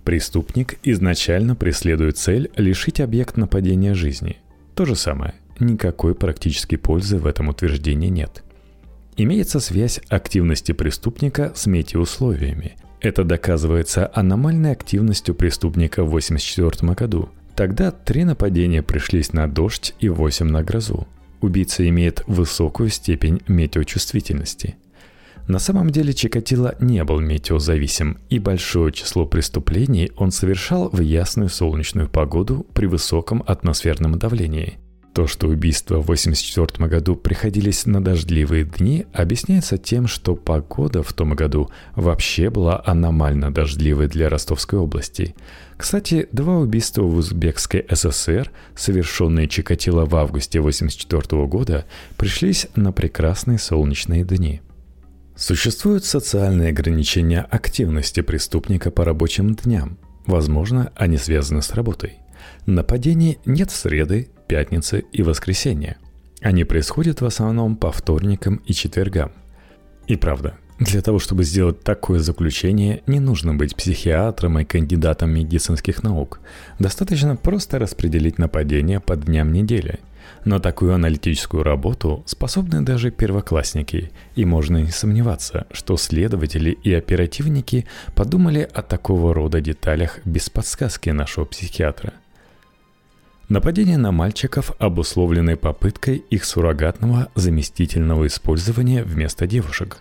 [0.03, 4.37] Преступник изначально преследует цель лишить объект нападения жизни.
[4.75, 5.33] То же самое.
[5.59, 8.43] Никакой практической пользы в этом утверждении нет.
[9.17, 12.75] Имеется связь активности преступника с метеоусловиями.
[12.99, 17.29] Это доказывается аномальной активностью преступника в 1984 году.
[17.55, 21.07] Тогда три нападения пришлись на дождь и восемь на грозу.
[21.41, 24.77] Убийца имеет высокую степень метеочувствительности.
[25.47, 31.49] На самом деле Чикатило не был метеозависим, и большое число преступлений он совершал в ясную
[31.49, 34.79] солнечную погоду при высоком атмосферном давлении.
[35.13, 41.13] То, что убийства в 1984 году приходились на дождливые дни, объясняется тем, что погода в
[41.13, 45.35] том году вообще была аномально дождливой для Ростовской области.
[45.77, 51.85] Кстати, два убийства в Узбекской ССР, совершенные Чикатило в августе 1984 года,
[52.17, 54.61] пришлись на прекрасные солнечные дни.
[55.35, 59.99] Существуют социальные ограничения активности преступника по рабочим дням.
[60.25, 62.17] Возможно, они связаны с работой.
[62.65, 65.97] Нападений нет в среды, пятницы и воскресенье.
[66.39, 69.31] Они происходят в основном по вторникам и четвергам.
[70.05, 76.03] И правда, для того, чтобы сделать такое заключение, не нужно быть психиатром и кандидатом медицинских
[76.03, 76.39] наук.
[76.77, 80.01] Достаточно просто распределить нападения по дням недели.
[80.45, 87.87] На такую аналитическую работу способны даже первоклассники, и можно не сомневаться, что следователи и оперативники
[88.13, 92.13] подумали о такого рода деталях без подсказки нашего психиатра.
[93.53, 99.99] Нападение на мальчиков обусловлены попыткой их суррогатного заместительного использования вместо девушек.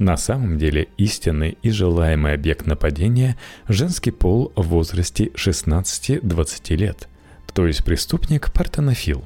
[0.00, 7.08] На самом деле истинный и желаемый объект нападения– женский пол в возрасте 16-20 лет,
[7.54, 9.24] то есть преступник партенофил.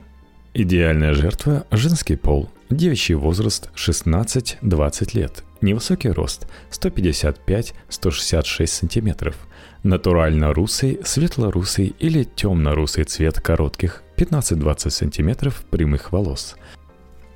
[0.53, 9.35] Идеальная жертва– женский пол, девичий возраст 16-20 лет, невысокий рост 155-166 сантиметров–
[9.83, 16.55] Натурально русый, светло-русый или темно-русый цвет коротких 15-20 см прямых волос.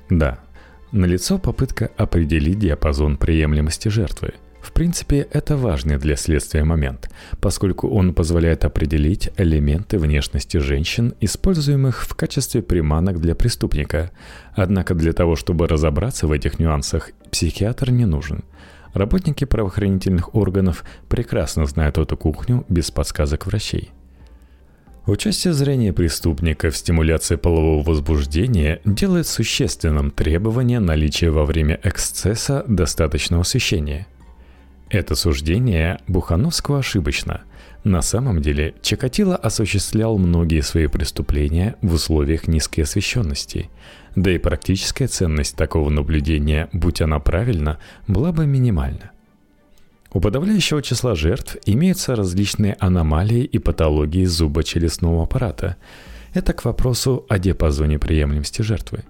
[0.09, 0.39] Да,
[0.93, 4.33] налицо попытка определить диапазон приемлемости жертвы.
[4.61, 7.09] В принципе, это важный для следствия момент,
[7.41, 14.11] поскольку он позволяет определить элементы внешности женщин, используемых в качестве приманок для преступника.
[14.53, 18.45] Однако для того, чтобы разобраться в этих нюансах, психиатр не нужен–
[18.97, 23.91] Работники правоохранительных органов прекрасно знают эту кухню без подсказок врачей.
[25.05, 33.43] Участие зрения преступника в стимуляции полового возбуждения делает существенным требование наличия во время эксцесса достаточного
[33.43, 34.07] освещения.
[34.89, 37.41] Это суждение Бухановского ошибочно.
[37.83, 43.69] На самом деле Чикатило осуществлял многие свои преступления в условиях низкой освещенности–
[44.17, 47.77] да и практическая ценность такого наблюдения, будь она правильна,
[48.07, 49.11] была бы минимальна.
[50.11, 55.75] У подавляющего числа жертв имеются различные аномалии и патологии зубочелюстного аппарата.
[56.33, 59.03] Это к вопросу о диапазоне приемлемости жертвы.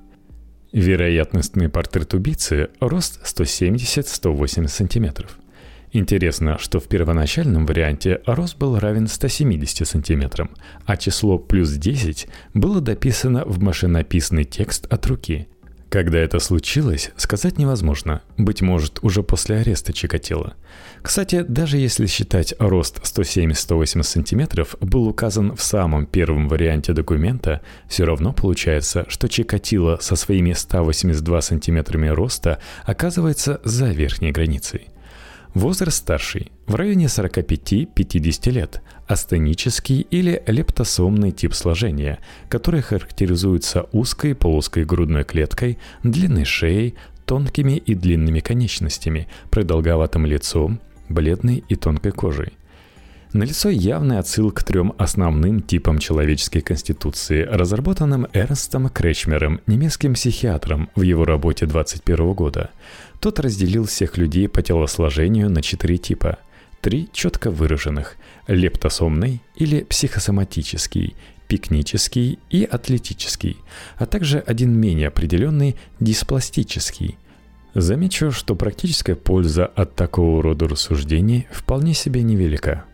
[0.74, 5.40] Вероятностный портрет убийцы– рост 170-180 сантиметров–
[5.94, 10.50] Интересно, что в первоначальном варианте рост был равен 170 сантиметрам,
[10.86, 15.48] а число плюс 10 было дописано в машинописный текст от руки.
[15.90, 20.56] Когда это случилось, сказать невозможно, быть может, уже после ареста Чикатило.
[21.02, 28.04] Кстати, даже если считать рост 170-180 сантиметров был указан в самом первом варианте документа, все
[28.04, 34.90] равно получается, что Чикатило со своими 182 сантиметрами роста оказывается за верхней границей.
[35.58, 44.86] Возраст старший, в районе 45-50 лет, астенический или лептосомный тип сложения, который характеризуется узкой полоской
[44.86, 46.94] грудной клеткой, длинной шеей,
[47.26, 52.54] тонкими и длинными конечностями, продолговатым лицом, бледной и тонкой кожей.
[53.34, 61.02] Налицо явный отсыл к трем основным типам человеческой конституции, разработанным Эрнстом Кречмером, немецким психиатром в
[61.02, 62.72] его работе 21 года–
[63.20, 66.38] тот разделил всех людей по телосложению на четыре типа.
[66.82, 68.16] Три четко выраженных–
[68.48, 71.16] лептосомный или психосоматический,
[71.48, 73.58] пикнический и атлетический,
[73.98, 77.18] а также один менее определенный– диспластический.
[77.74, 82.86] Замечу, что практическая польза от такого рода рассуждений вполне себе невелика.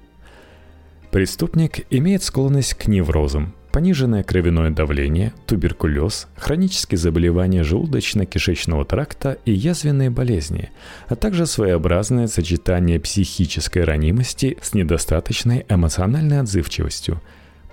[1.14, 10.10] Преступник имеет склонность к неврозам, пониженное кровяное давление, туберкулез, хронические заболевания желудочно-кишечного тракта и язвенные
[10.10, 10.72] болезни,
[11.08, 17.22] а также своеобразное сочетание психической ранимости с недостаточной эмоциональной отзывчивостью.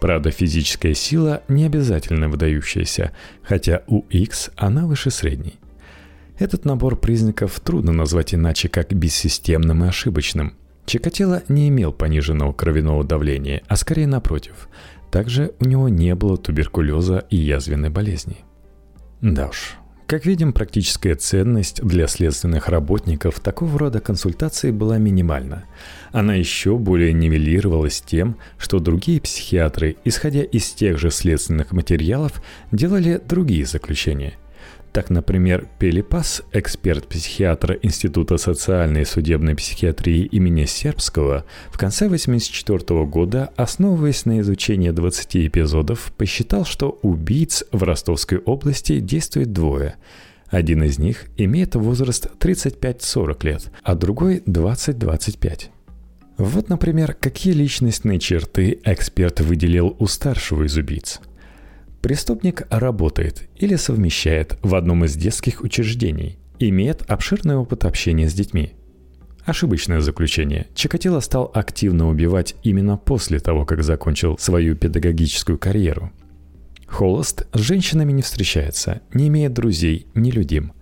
[0.00, 3.12] Правда, физическая сила не обязательно выдающаяся,
[3.42, 5.58] хотя у X она выше средней.
[6.38, 10.52] Этот набор признаков трудно назвать иначе как бессистемным и ошибочным–
[10.90, 14.68] Чикатило не имел пониженного кровяного давления, а скорее напротив.
[15.12, 18.38] Также у него не было туберкулеза и язвенной болезни.
[19.20, 19.76] Да уж,
[20.08, 25.62] как видим, практическая ценность для следственных работников такого рода консультаций была минимальна.
[26.10, 33.22] Она еще более нивелировалась тем, что другие психиатры, исходя из тех же следственных материалов, делали
[33.24, 34.34] другие заключения.
[34.92, 43.52] Так, например, Пелипас, эксперт-психиатра Института социальной и судебной психиатрии имени Сербского, в конце 1984 года,
[43.56, 49.94] основываясь на изучении 20 эпизодов, посчитал, что убийц в Ростовской области действует двое.
[50.48, 55.66] Один из них имеет возраст 35-40 лет, а другой 20-25.
[56.38, 61.20] Вот, например, какие личностные черты эксперт выделил у старшего из убийц–
[62.02, 68.72] Преступник работает или совмещает в одном из детских учреждений, имеет обширный опыт общения с детьми.
[69.44, 70.66] Ошибочное заключение.
[70.74, 76.10] Чикатило стал активно убивать именно после того, как закончил свою педагогическую карьеру.
[76.86, 80.72] Холост с женщинами не встречается, не имеет друзей, не людим.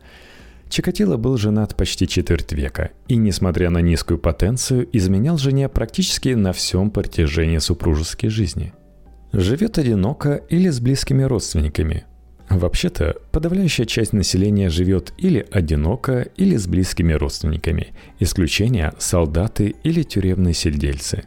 [0.69, 6.53] Чикатило был женат почти четверть века и, несмотря на низкую потенцию, изменял жене практически на
[6.53, 8.73] всем протяжении супружеской жизни–
[9.33, 12.05] Живет одиноко или с близкими родственниками.
[12.49, 17.89] Вообще-то, подавляющая часть населения живет или одиноко, или с близкими родственниками.
[18.21, 21.25] Исключение– солдаты или тюремные сельдельцы.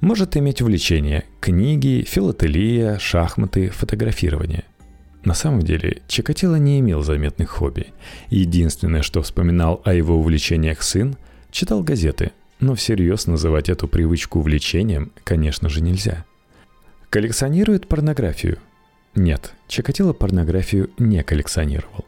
[0.00, 4.62] Может иметь увлечение– книги, филателия, шахматы, фотографирование.
[5.24, 7.88] На самом деле, Чикатило не имел заметных хобби.
[8.28, 11.16] Единственное, что вспоминал о его увлечениях сын,
[11.50, 12.30] читал газеты,
[12.60, 16.24] но всерьез называть эту привычку увлечением, конечно же, нельзя–
[17.12, 18.56] Коллекционирует порнографию?
[19.14, 22.06] Нет, Чикатило порнографию не коллекционировал.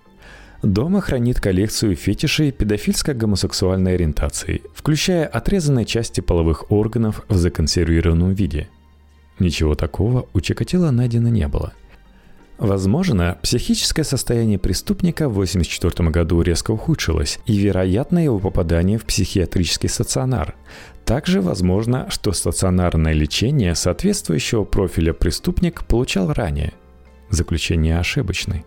[0.63, 8.71] Дома хранит коллекцию фетишей педофильско-гомосексуальной ориентации, включая отрезанные части половых органов в законсервированном виде.
[9.39, 11.75] Ничего такого у Чикатило найдено не было.
[12.59, 19.89] Возможно, психическое состояние преступника в 1984 году резко ухудшилось, и вероятно его попадание в психиатрический
[19.89, 20.55] стационар,
[21.05, 26.73] также возможно, что стационарное лечение соответствующего профиля преступник получал ранее.
[27.29, 28.65] Заключение ошибочное.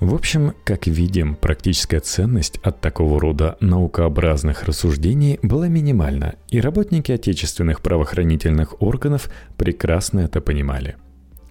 [0.00, 7.12] В общем, как видим, практическая ценность от такого рода наукообразных рассуждений была минимальна, и работники
[7.12, 10.96] отечественных правоохранительных органов прекрасно это понимали.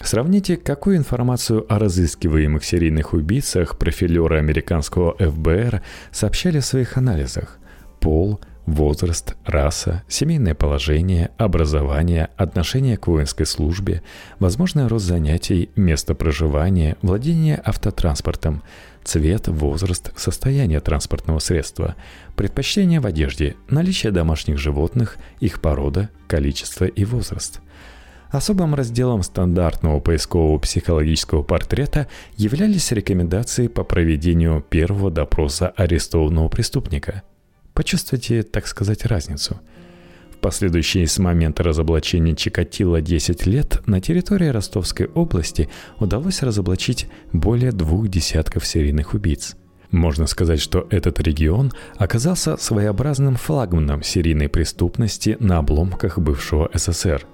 [0.04, 5.82] Сравните, какую информацию о разыскиваемых серийных убийцах профилеры американского ФБР
[6.12, 7.58] сообщали в своих анализах.
[8.02, 14.04] Пол– возраст, раса, семейное положение, образование, отношение к воинской службе,
[14.40, 18.62] возможный рост занятий, место проживания, владение автотранспортом,
[19.06, 21.96] цвет, возраст, состояние транспортного средства,
[22.36, 27.62] предпочтение в одежде, наличие домашних животных, их порода, количество и возраст.
[28.34, 37.24] Особым разделом стандартного поискового психологического портрета являлись рекомендации по проведению первого допроса арестованного преступника–
[37.74, 39.60] Почувствуйте, так сказать, разницу.
[40.32, 45.70] В последующие с момента разоблачения Чикатило 10 лет на территории Ростовской области
[46.00, 49.56] удалось разоблачить более двух десятков серийных убийц.
[49.90, 57.26] Можно сказать, что этот регион оказался своеобразным флагманом серийной преступности на обломках бывшего СССР.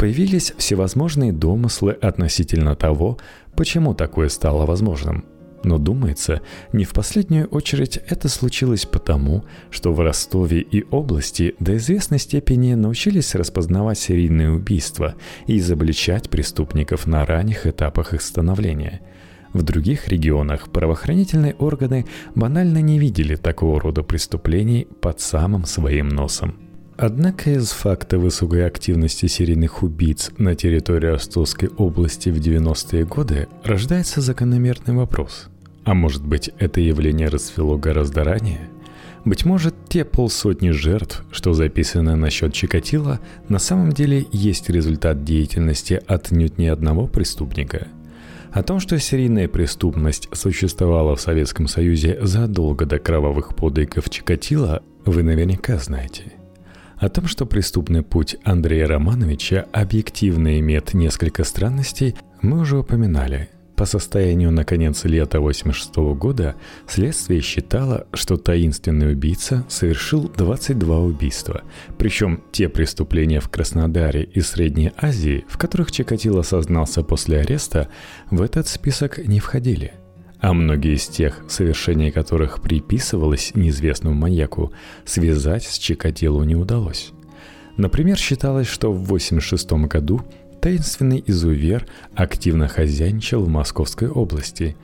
[0.00, 3.18] Появились всевозможные домыслы относительно того,
[3.54, 5.24] почему такое стало возможным–
[5.62, 6.40] но думается,
[6.72, 12.74] не в последнюю очередь это случилось потому, что в Ростове и области до известной степени
[12.74, 19.02] научились распознавать серийные убийства и изобличать преступников на ранних этапах их становления.
[19.52, 26.69] В других регионах правоохранительные органы банально не видели такого рода преступлений под самым своим носом.
[27.02, 34.20] Однако из факта высокой активности серийных убийц на территории Ростовской области в 90-е годы рождается
[34.20, 35.48] закономерный вопрос.
[35.84, 38.68] А может быть, это явление расцвело гораздо ранее?
[39.24, 46.02] Быть может, те полсотни жертв, что записаны насчет Чикатила, на самом деле есть результат деятельности
[46.06, 47.88] отнюдь не одного преступника–
[48.52, 55.22] о том, что серийная преступность существовала в Советском Союзе задолго до кровавых подвигов Чикатила, вы
[55.22, 56.32] наверняка знаете–
[57.00, 63.48] о том, что преступный путь Андрея Романовича объективно имеет несколько странностей, мы уже упоминали.
[63.74, 71.62] По состоянию на конец лета 1986 года следствие считало, что таинственный убийца совершил 22 убийства.
[71.96, 77.88] Причем те преступления в Краснодаре и Средней Азии, в которых Чикатило сознался после ареста,
[78.30, 79.94] в этот список не входили–
[80.40, 84.72] а многие из тех, совершение которых приписывалось неизвестному маньяку,
[85.04, 87.12] связать с Чикатило не удалось.
[87.76, 90.22] Например, считалось, что в 1986 году
[90.60, 94.76] таинственный изувер активно хозяйничал в Московской области.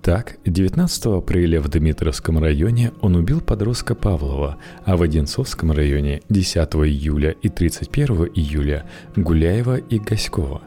[0.00, 6.56] Так, 19 апреля в Дмитровском районе он убил подростка Павлова, а в Одинцовском районе 10
[6.56, 8.84] июля и 31 июля
[9.16, 10.62] Гуляева и Гаськова.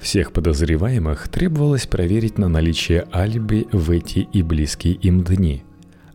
[0.00, 5.64] Всех подозреваемых требовалось проверить на наличие алиби в эти и близкие им дни.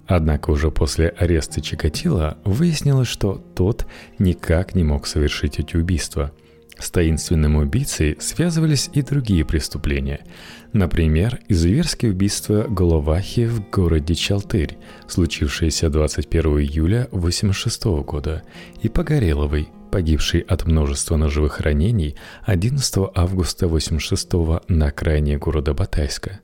[0.08, 3.86] Однако уже после ареста Чикатила выяснилось, что тот
[4.20, 6.32] никак не мог совершить эти убийства.
[6.78, 10.26] С таинственным убийцей связывались и другие преступления.
[10.74, 14.78] Например, изуверские убийства Головахи в городе Чалтырь,
[15.08, 18.44] случившееся 21 июля 1986 года,
[18.82, 22.16] и Погореловой– погибший от множества ножевых ранений
[22.46, 24.30] 11 августа 86
[24.68, 26.40] на окраине города Батайска.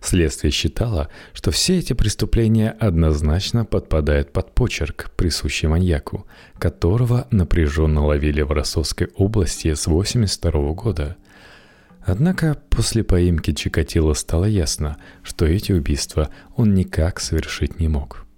[0.00, 6.26] Следствие считало, что все эти преступления однозначно подпадают под почерк, присущий маньяку,
[6.58, 11.16] которого напряженно ловили в Ростовской области с 82 года.
[12.02, 18.26] Однако после поимки Чикатило стало ясно, что эти убийства он никак совершить не мог–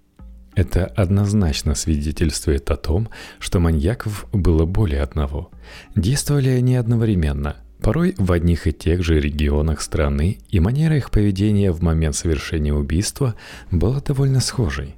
[0.55, 5.51] это однозначно свидетельствует о том, что маньяков было более одного.
[5.95, 11.71] Действовали они одновременно, порой в одних и тех же регионах страны, и манера их поведения
[11.71, 13.35] в момент совершения убийства
[13.71, 14.95] была довольно схожей.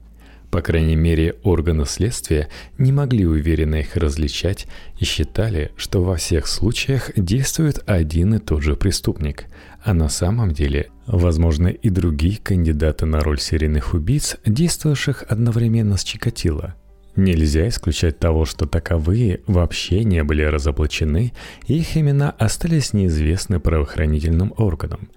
[0.51, 2.47] По крайней мере, органы следствия
[2.77, 8.61] не могли уверенно их различать и считали, что во всех случаях действует один и тот
[8.61, 9.47] же преступник,
[9.83, 16.03] а на самом деле, возможно, и другие кандидаты на роль серийных убийц, действовавших одновременно с
[16.03, 16.75] Чикатило.
[17.15, 21.31] Нельзя исключать того, что таковые вообще не были разоблачены,
[21.65, 25.09] и их имена остались неизвестны правоохранительным органам.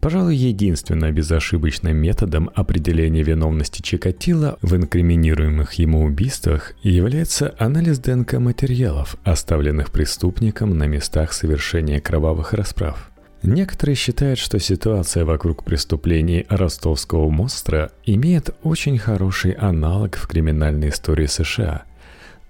[0.00, 9.16] Пожалуй, единственным безошибочным методом определения виновности Чикатило в инкриминируемых ему убийствах является анализ ДНК материалов,
[9.24, 13.10] оставленных преступником на местах совершения кровавых расправ–
[13.44, 21.26] Некоторые считают, что ситуация вокруг преступлений ростовского монстра имеет очень хороший аналог в криминальной истории
[21.26, 21.82] США.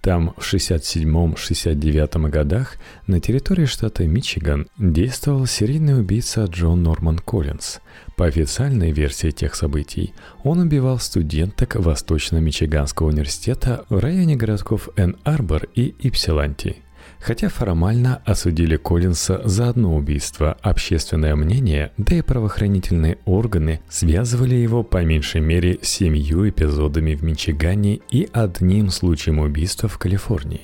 [0.03, 2.76] Там в 67-69 годах
[3.09, 7.80] на территории штата Мичиган действовал серийный убийца Джон Норман Коллинз.
[8.16, 10.14] По официальной версии тех событий,
[10.45, 16.76] он убивал студенток Восточно-Мичиганского университета в районе городков Эн-Арбор и Ипсиланти–
[17.24, 24.82] Хотя формально осудили Коллинса за одно убийство, общественное мнение, да и правоохранительные органы связывали его
[24.82, 30.60] по меньшей мере семью эпизодами в Мичигане и одним случаем убийства в Калифорнии.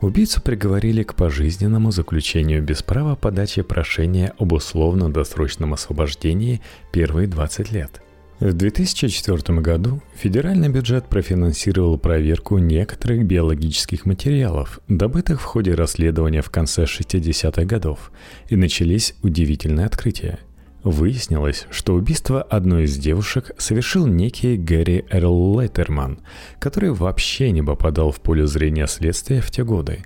[0.00, 6.60] Убийцу приговорили к пожизненному заключению без права подачи прошения об условно-досрочном освобождении
[6.92, 8.00] первые 20 лет–
[8.40, 16.48] в 2004 году федеральный бюджет профинансировал проверку некоторых биологических материалов, добытых в ходе расследования в
[16.48, 18.10] конце 60-х годов,
[18.48, 20.38] и начались удивительные открытия.
[20.82, 26.20] Выяснилось, что убийство одной из девушек совершил некий Гэри Эрл Леттерман,
[26.58, 29.98] который вообще не попадал в поле зрения следствия в те годы.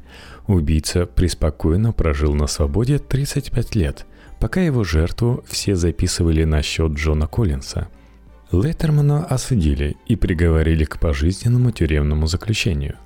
[0.48, 4.06] Убийца преспокойно прожил на свободе 35 лет,
[4.40, 7.86] пока его жертву все записывали на счет Джона Коллинса–
[8.62, 12.96] Леттермана осудили и приговорили к пожизненному тюремному заключению.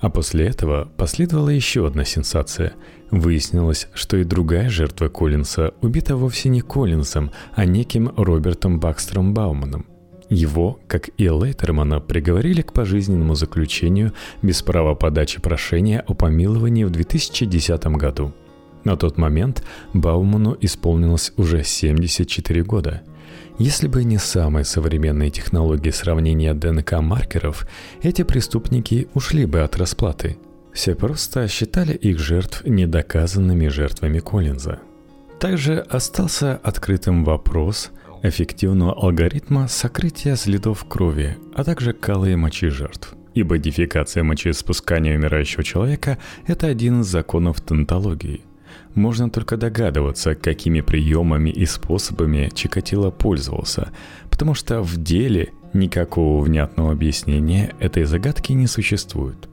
[0.00, 2.74] А после этого последовала еще одна сенсация.
[3.10, 9.86] Выяснилось, что и другая жертва Коллинса убита вовсе не Коллинсом, а неким Робертом Бакстером Бауманом.
[10.30, 16.90] Его, как и Лейтермана, приговорили к пожизненному заключению без права подачи прошения о помиловании в
[16.90, 18.34] 2010 году.
[18.84, 23.02] На тот момент Бауману исполнилось уже 74 года–
[23.58, 27.66] если бы не самые современные технологии сравнения ДНК-маркеров,
[28.02, 30.38] эти преступники ушли бы от расплаты.
[30.72, 34.78] Все просто считали их жертв недоказанными жертвами Коллинза.
[35.40, 37.90] Также остался открытым вопрос
[38.22, 43.14] эффективного алгоритма сокрытия следов крови, а также калы и мочи жертв.
[43.34, 48.42] Ибо дефекация мочеиспускания умирающего человека– это один из законов тонтологии
[48.94, 53.90] можно только догадываться, какими приемами и способами Чикатило пользовался,
[54.30, 59.48] потому что в деле никакого внятного объяснения этой загадки не существует.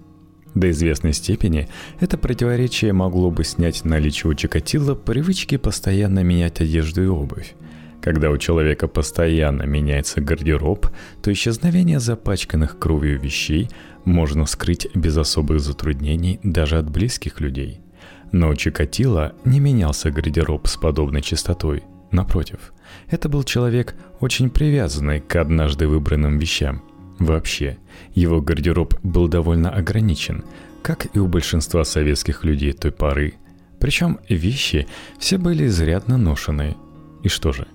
[0.53, 1.67] До известной степени
[1.99, 7.55] это противоречие могло бы снять наличие у Чикатило привычки постоянно менять одежду и обувь.
[8.01, 10.87] Когда у человека постоянно меняется гардероб,
[11.21, 13.69] то исчезновение запачканных кровью вещей
[14.05, 17.81] можно скрыть без особых затруднений даже от близких людей–
[18.31, 21.83] но у Чикатило не менялся гардероб с подобной частотой.
[22.11, 22.73] Напротив,
[23.07, 26.83] это был человек, очень привязанный к однажды выбранным вещам.
[27.19, 27.77] Вообще,
[28.13, 30.43] его гардероб был довольно ограничен,
[30.81, 33.35] как и у большинства советских людей той поры.
[33.79, 36.75] Причем вещи все были изрядно ношеные.
[37.23, 37.67] И что же?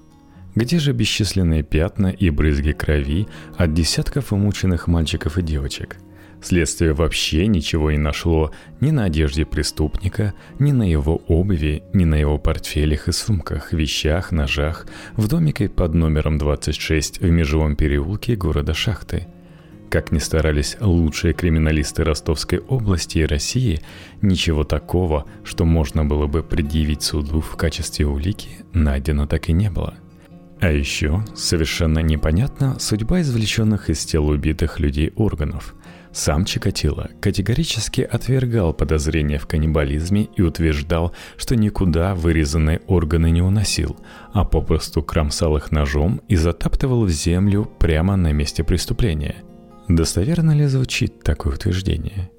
[0.55, 5.97] Где же бесчисленные пятна и брызги крови от десятков умученных мальчиков и девочек–
[6.43, 12.15] Следствие вообще ничего не нашло ни на одежде преступника, ни на его обуви, ни на
[12.15, 14.87] его портфелях и сумках, вещах, ножах
[15.17, 19.27] в домике под номером 26 в Межевом переулке города Шахты.
[19.91, 23.83] Как ни старались лучшие криминалисты Ростовской области и России,
[24.23, 29.69] ничего такого, что можно было бы предъявить суду в качестве улики, найдено так и не
[29.69, 29.95] было.
[30.61, 35.75] А еще совершенно непонятна судьба извлеченных из тел убитых людей органов–
[36.13, 43.97] сам Чикатило категорически отвергал подозрения в каннибализме и утверждал, что никуда вырезанные органы не уносил,
[44.33, 49.37] а попросту кромсал их ножом и затаптывал в землю прямо на месте преступления.
[49.89, 52.31] Достоверно ли звучит такое утверждение?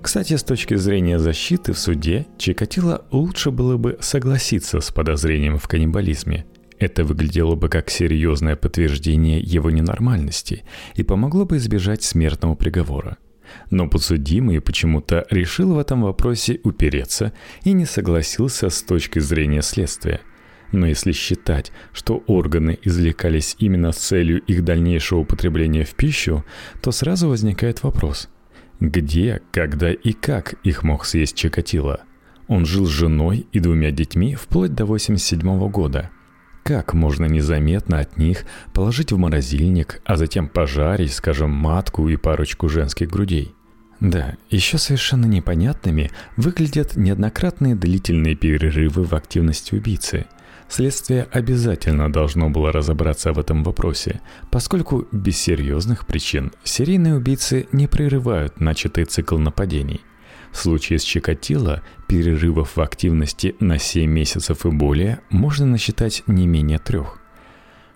[0.00, 5.68] Кстати, с точки зрения защиты в суде, Чикатило лучше было бы согласиться с подозрением в
[5.68, 6.46] каннибализме–
[6.80, 10.64] это выглядело бы как серьезное подтверждение его ненормальности
[10.96, 13.18] и помогло бы избежать смертного приговора.
[13.70, 17.32] Но подсудимый почему-то решил в этом вопросе упереться
[17.64, 20.20] и не согласился с точки зрения следствия.
[20.72, 26.44] Но если считать, что органы извлекались именно с целью их дальнейшего употребления в пищу,
[26.80, 28.28] то сразу возникает вопрос.
[28.78, 32.04] Где, когда и как их мог съесть Чикатило?
[32.46, 36.10] Он жил с женой и двумя детьми вплоть до 87 года–
[36.62, 42.68] как можно незаметно от них положить в морозильник, а затем пожарить, скажем, матку и парочку
[42.68, 43.54] женских грудей?
[44.00, 50.26] Да, еще совершенно непонятными выглядят неоднократные длительные перерывы в активности убийцы.
[50.68, 57.88] Следствие обязательно должно было разобраться в этом вопросе, поскольку без серьезных причин серийные убийцы не
[57.88, 60.00] прерывают начатый цикл нападений.
[60.52, 66.46] В случае с Чикатило перерывов в активности на 7 месяцев и более можно насчитать не
[66.46, 67.18] менее трех.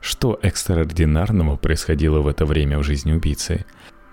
[0.00, 3.64] Что экстраординарного происходило в это время в жизни убийцы?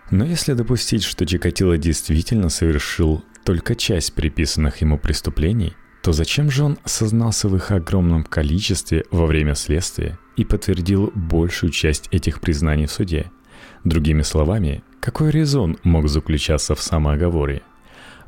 [0.09, 6.63] Но если допустить, что Чикатило действительно совершил только часть приписанных ему преступлений, то зачем же
[6.63, 12.87] он сознался в их огромном количестве во время следствия и подтвердил большую часть этих признаний
[12.87, 13.31] в суде?
[13.83, 17.61] Другими словами, какой резон мог заключаться в самооговоре–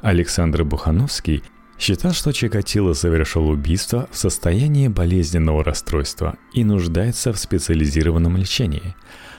[0.04, 1.43] Александр Бухановский
[1.80, 8.95] считал, что Чикатило совершил убийство в состоянии болезненного расстройства и нуждается в специализированном лечении.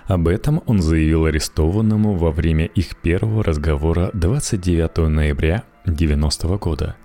[0.07, 6.97] Об этом он заявил арестованному во время их первого разговора 29 ноября 90 года.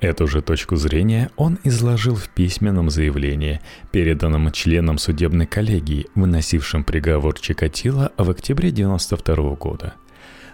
[0.00, 3.60] Эту же точку зрения он изложил в письменном заявлении,
[3.92, 9.94] переданном членам судебной коллегии, выносившим приговор Чикатило в октябре 92 года–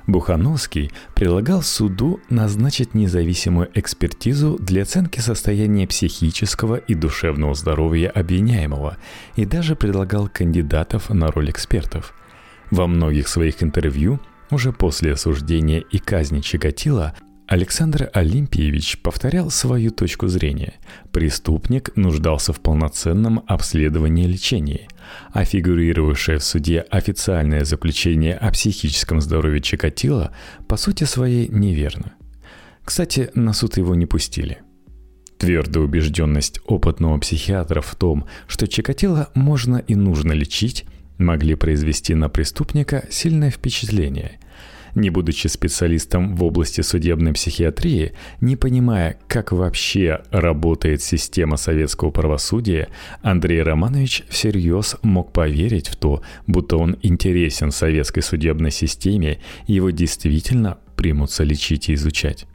[0.07, 8.97] Бухановский предлагал суду назначить независимую экспертизу для оценки состояния психического и душевного здоровья обвиняемого
[9.37, 12.15] и даже предлагал кандидатов на роль экспертов.
[12.71, 14.21] Во многих своих интервью
[14.51, 17.15] уже после осуждения и казни Чикатила
[17.51, 20.75] Александр Олимпиевич повторял свою точку зрения.
[21.11, 24.87] Преступник нуждался в полноценном обследовании и лечении,
[25.33, 30.33] а фигурировавшее в суде официальное заключение о психическом здоровье Чикатила
[30.69, 32.13] по сути своей неверно.
[32.85, 34.59] Кстати, на суд его не пустили.
[35.37, 40.85] Твердая убежденность опытного психиатра в том, что Чикатило можно и нужно лечить,
[41.19, 44.39] могли произвести на преступника сильное впечатление–
[44.95, 52.89] не будучи специалистом в области судебной психиатрии, не понимая, как вообще работает система советского правосудия,
[53.23, 59.91] Андрей Романович всерьез мог поверить в то, будто он интересен советской судебной системе, и его
[59.91, 62.47] действительно примутся лечить и изучать.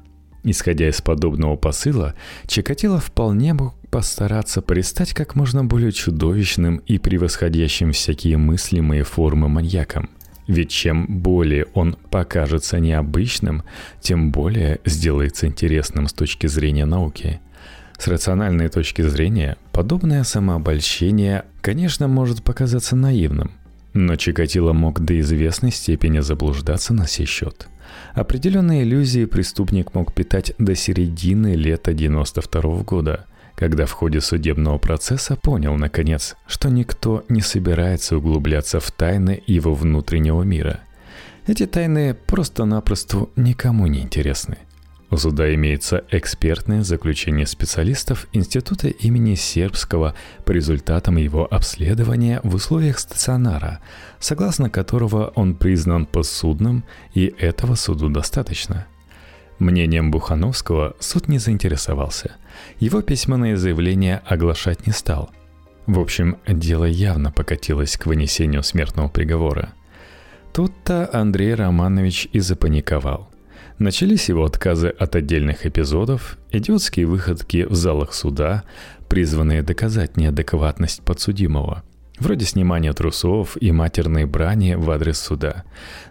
[0.44, 2.14] Исходя из подобного посыла,
[2.46, 10.10] Чикатило вполне мог постараться пристать как можно более чудовищным и превосходящим всякие мыслимые формы маньяком.
[10.48, 13.64] Ведь чем более он покажется необычным,
[14.00, 17.40] тем более сделается интересным с точки зрения науки.
[17.98, 23.52] С рациональной точки зрения, подобное самообольщение, конечно, может показаться наивным,
[23.94, 27.68] но Чикатило мог до известной степени заблуждаться на сей счет.
[28.14, 33.26] Определенные иллюзии преступник мог питать до середины лета 92 года–
[33.56, 39.74] когда в ходе судебного процесса понял, наконец, что никто не собирается углубляться в тайны его
[39.74, 40.82] внутреннего мира.
[41.48, 44.58] Эти тайны просто-напросто никому не интересны.
[45.12, 52.98] У суда имеется экспертное заключение специалистов Института имени Сербского по результатам его обследования в условиях
[52.98, 53.82] стационара,
[54.20, 56.84] согласно которого он признан подсудным,
[57.14, 58.88] и этого суду достаточно.
[59.60, 62.36] Мнением Бухановского суд не заинтересовался.
[62.80, 65.30] Его письменное заявление оглашать не стал.
[65.88, 69.74] В общем, дело явно покатилось к вынесению смертного приговора.
[70.54, 73.30] Тут-то Андрей Романович и запаниковал–
[73.78, 78.64] Начались его отказы от отдельных эпизодов, идиотские выходки в залах суда,
[79.10, 81.84] призванные доказать неадекватность подсудимого,
[82.20, 85.64] вроде снимания трусов и матерной брани в адрес суда.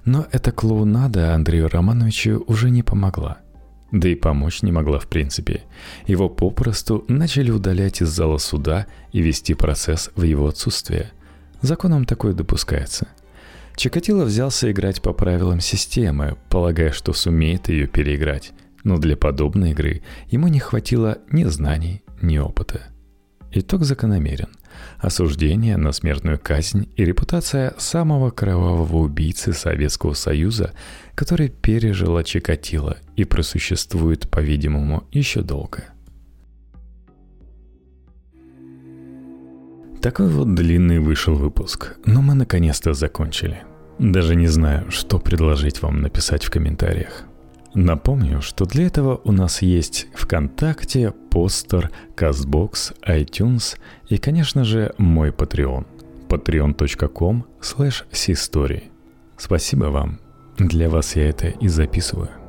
[0.05, 3.39] Но эта клоунада Андрею Романовичу уже не помогла.
[3.93, 5.63] Да и помочь не могла в принципе.
[6.07, 11.13] Его попросту начали удалять из зала суда и вести процесс в его отсутствие.
[11.61, 13.09] Законом такое допускается–
[13.77, 18.53] Чикатило взялся играть по правилам системы, полагая, что сумеет ее переиграть.
[18.85, 22.83] Но для подобной игры ему не хватило ни знаний, ни опыта.
[23.51, 24.49] Итог закономерен.
[24.99, 30.73] Осуждение на смертную казнь и репутация самого кровавого убийцы Советского Союза,
[31.15, 35.85] который пережила Чикатило и просуществует, по-видимому, еще долго.
[40.01, 43.63] Такой вот длинный вышел выпуск, но мы наконец-то закончили.
[43.99, 47.25] Даже не знаю, что предложить вам написать в комментариях.
[47.75, 53.77] Напомню, что для этого у нас есть ВКонтакте, Постер, Казбокс, iTunes
[54.09, 55.85] и, конечно же, мой Patreon.
[56.29, 58.05] patreon.com slash
[59.37, 60.20] Спасибо вам.
[60.59, 62.44] Для вас я это и записываю.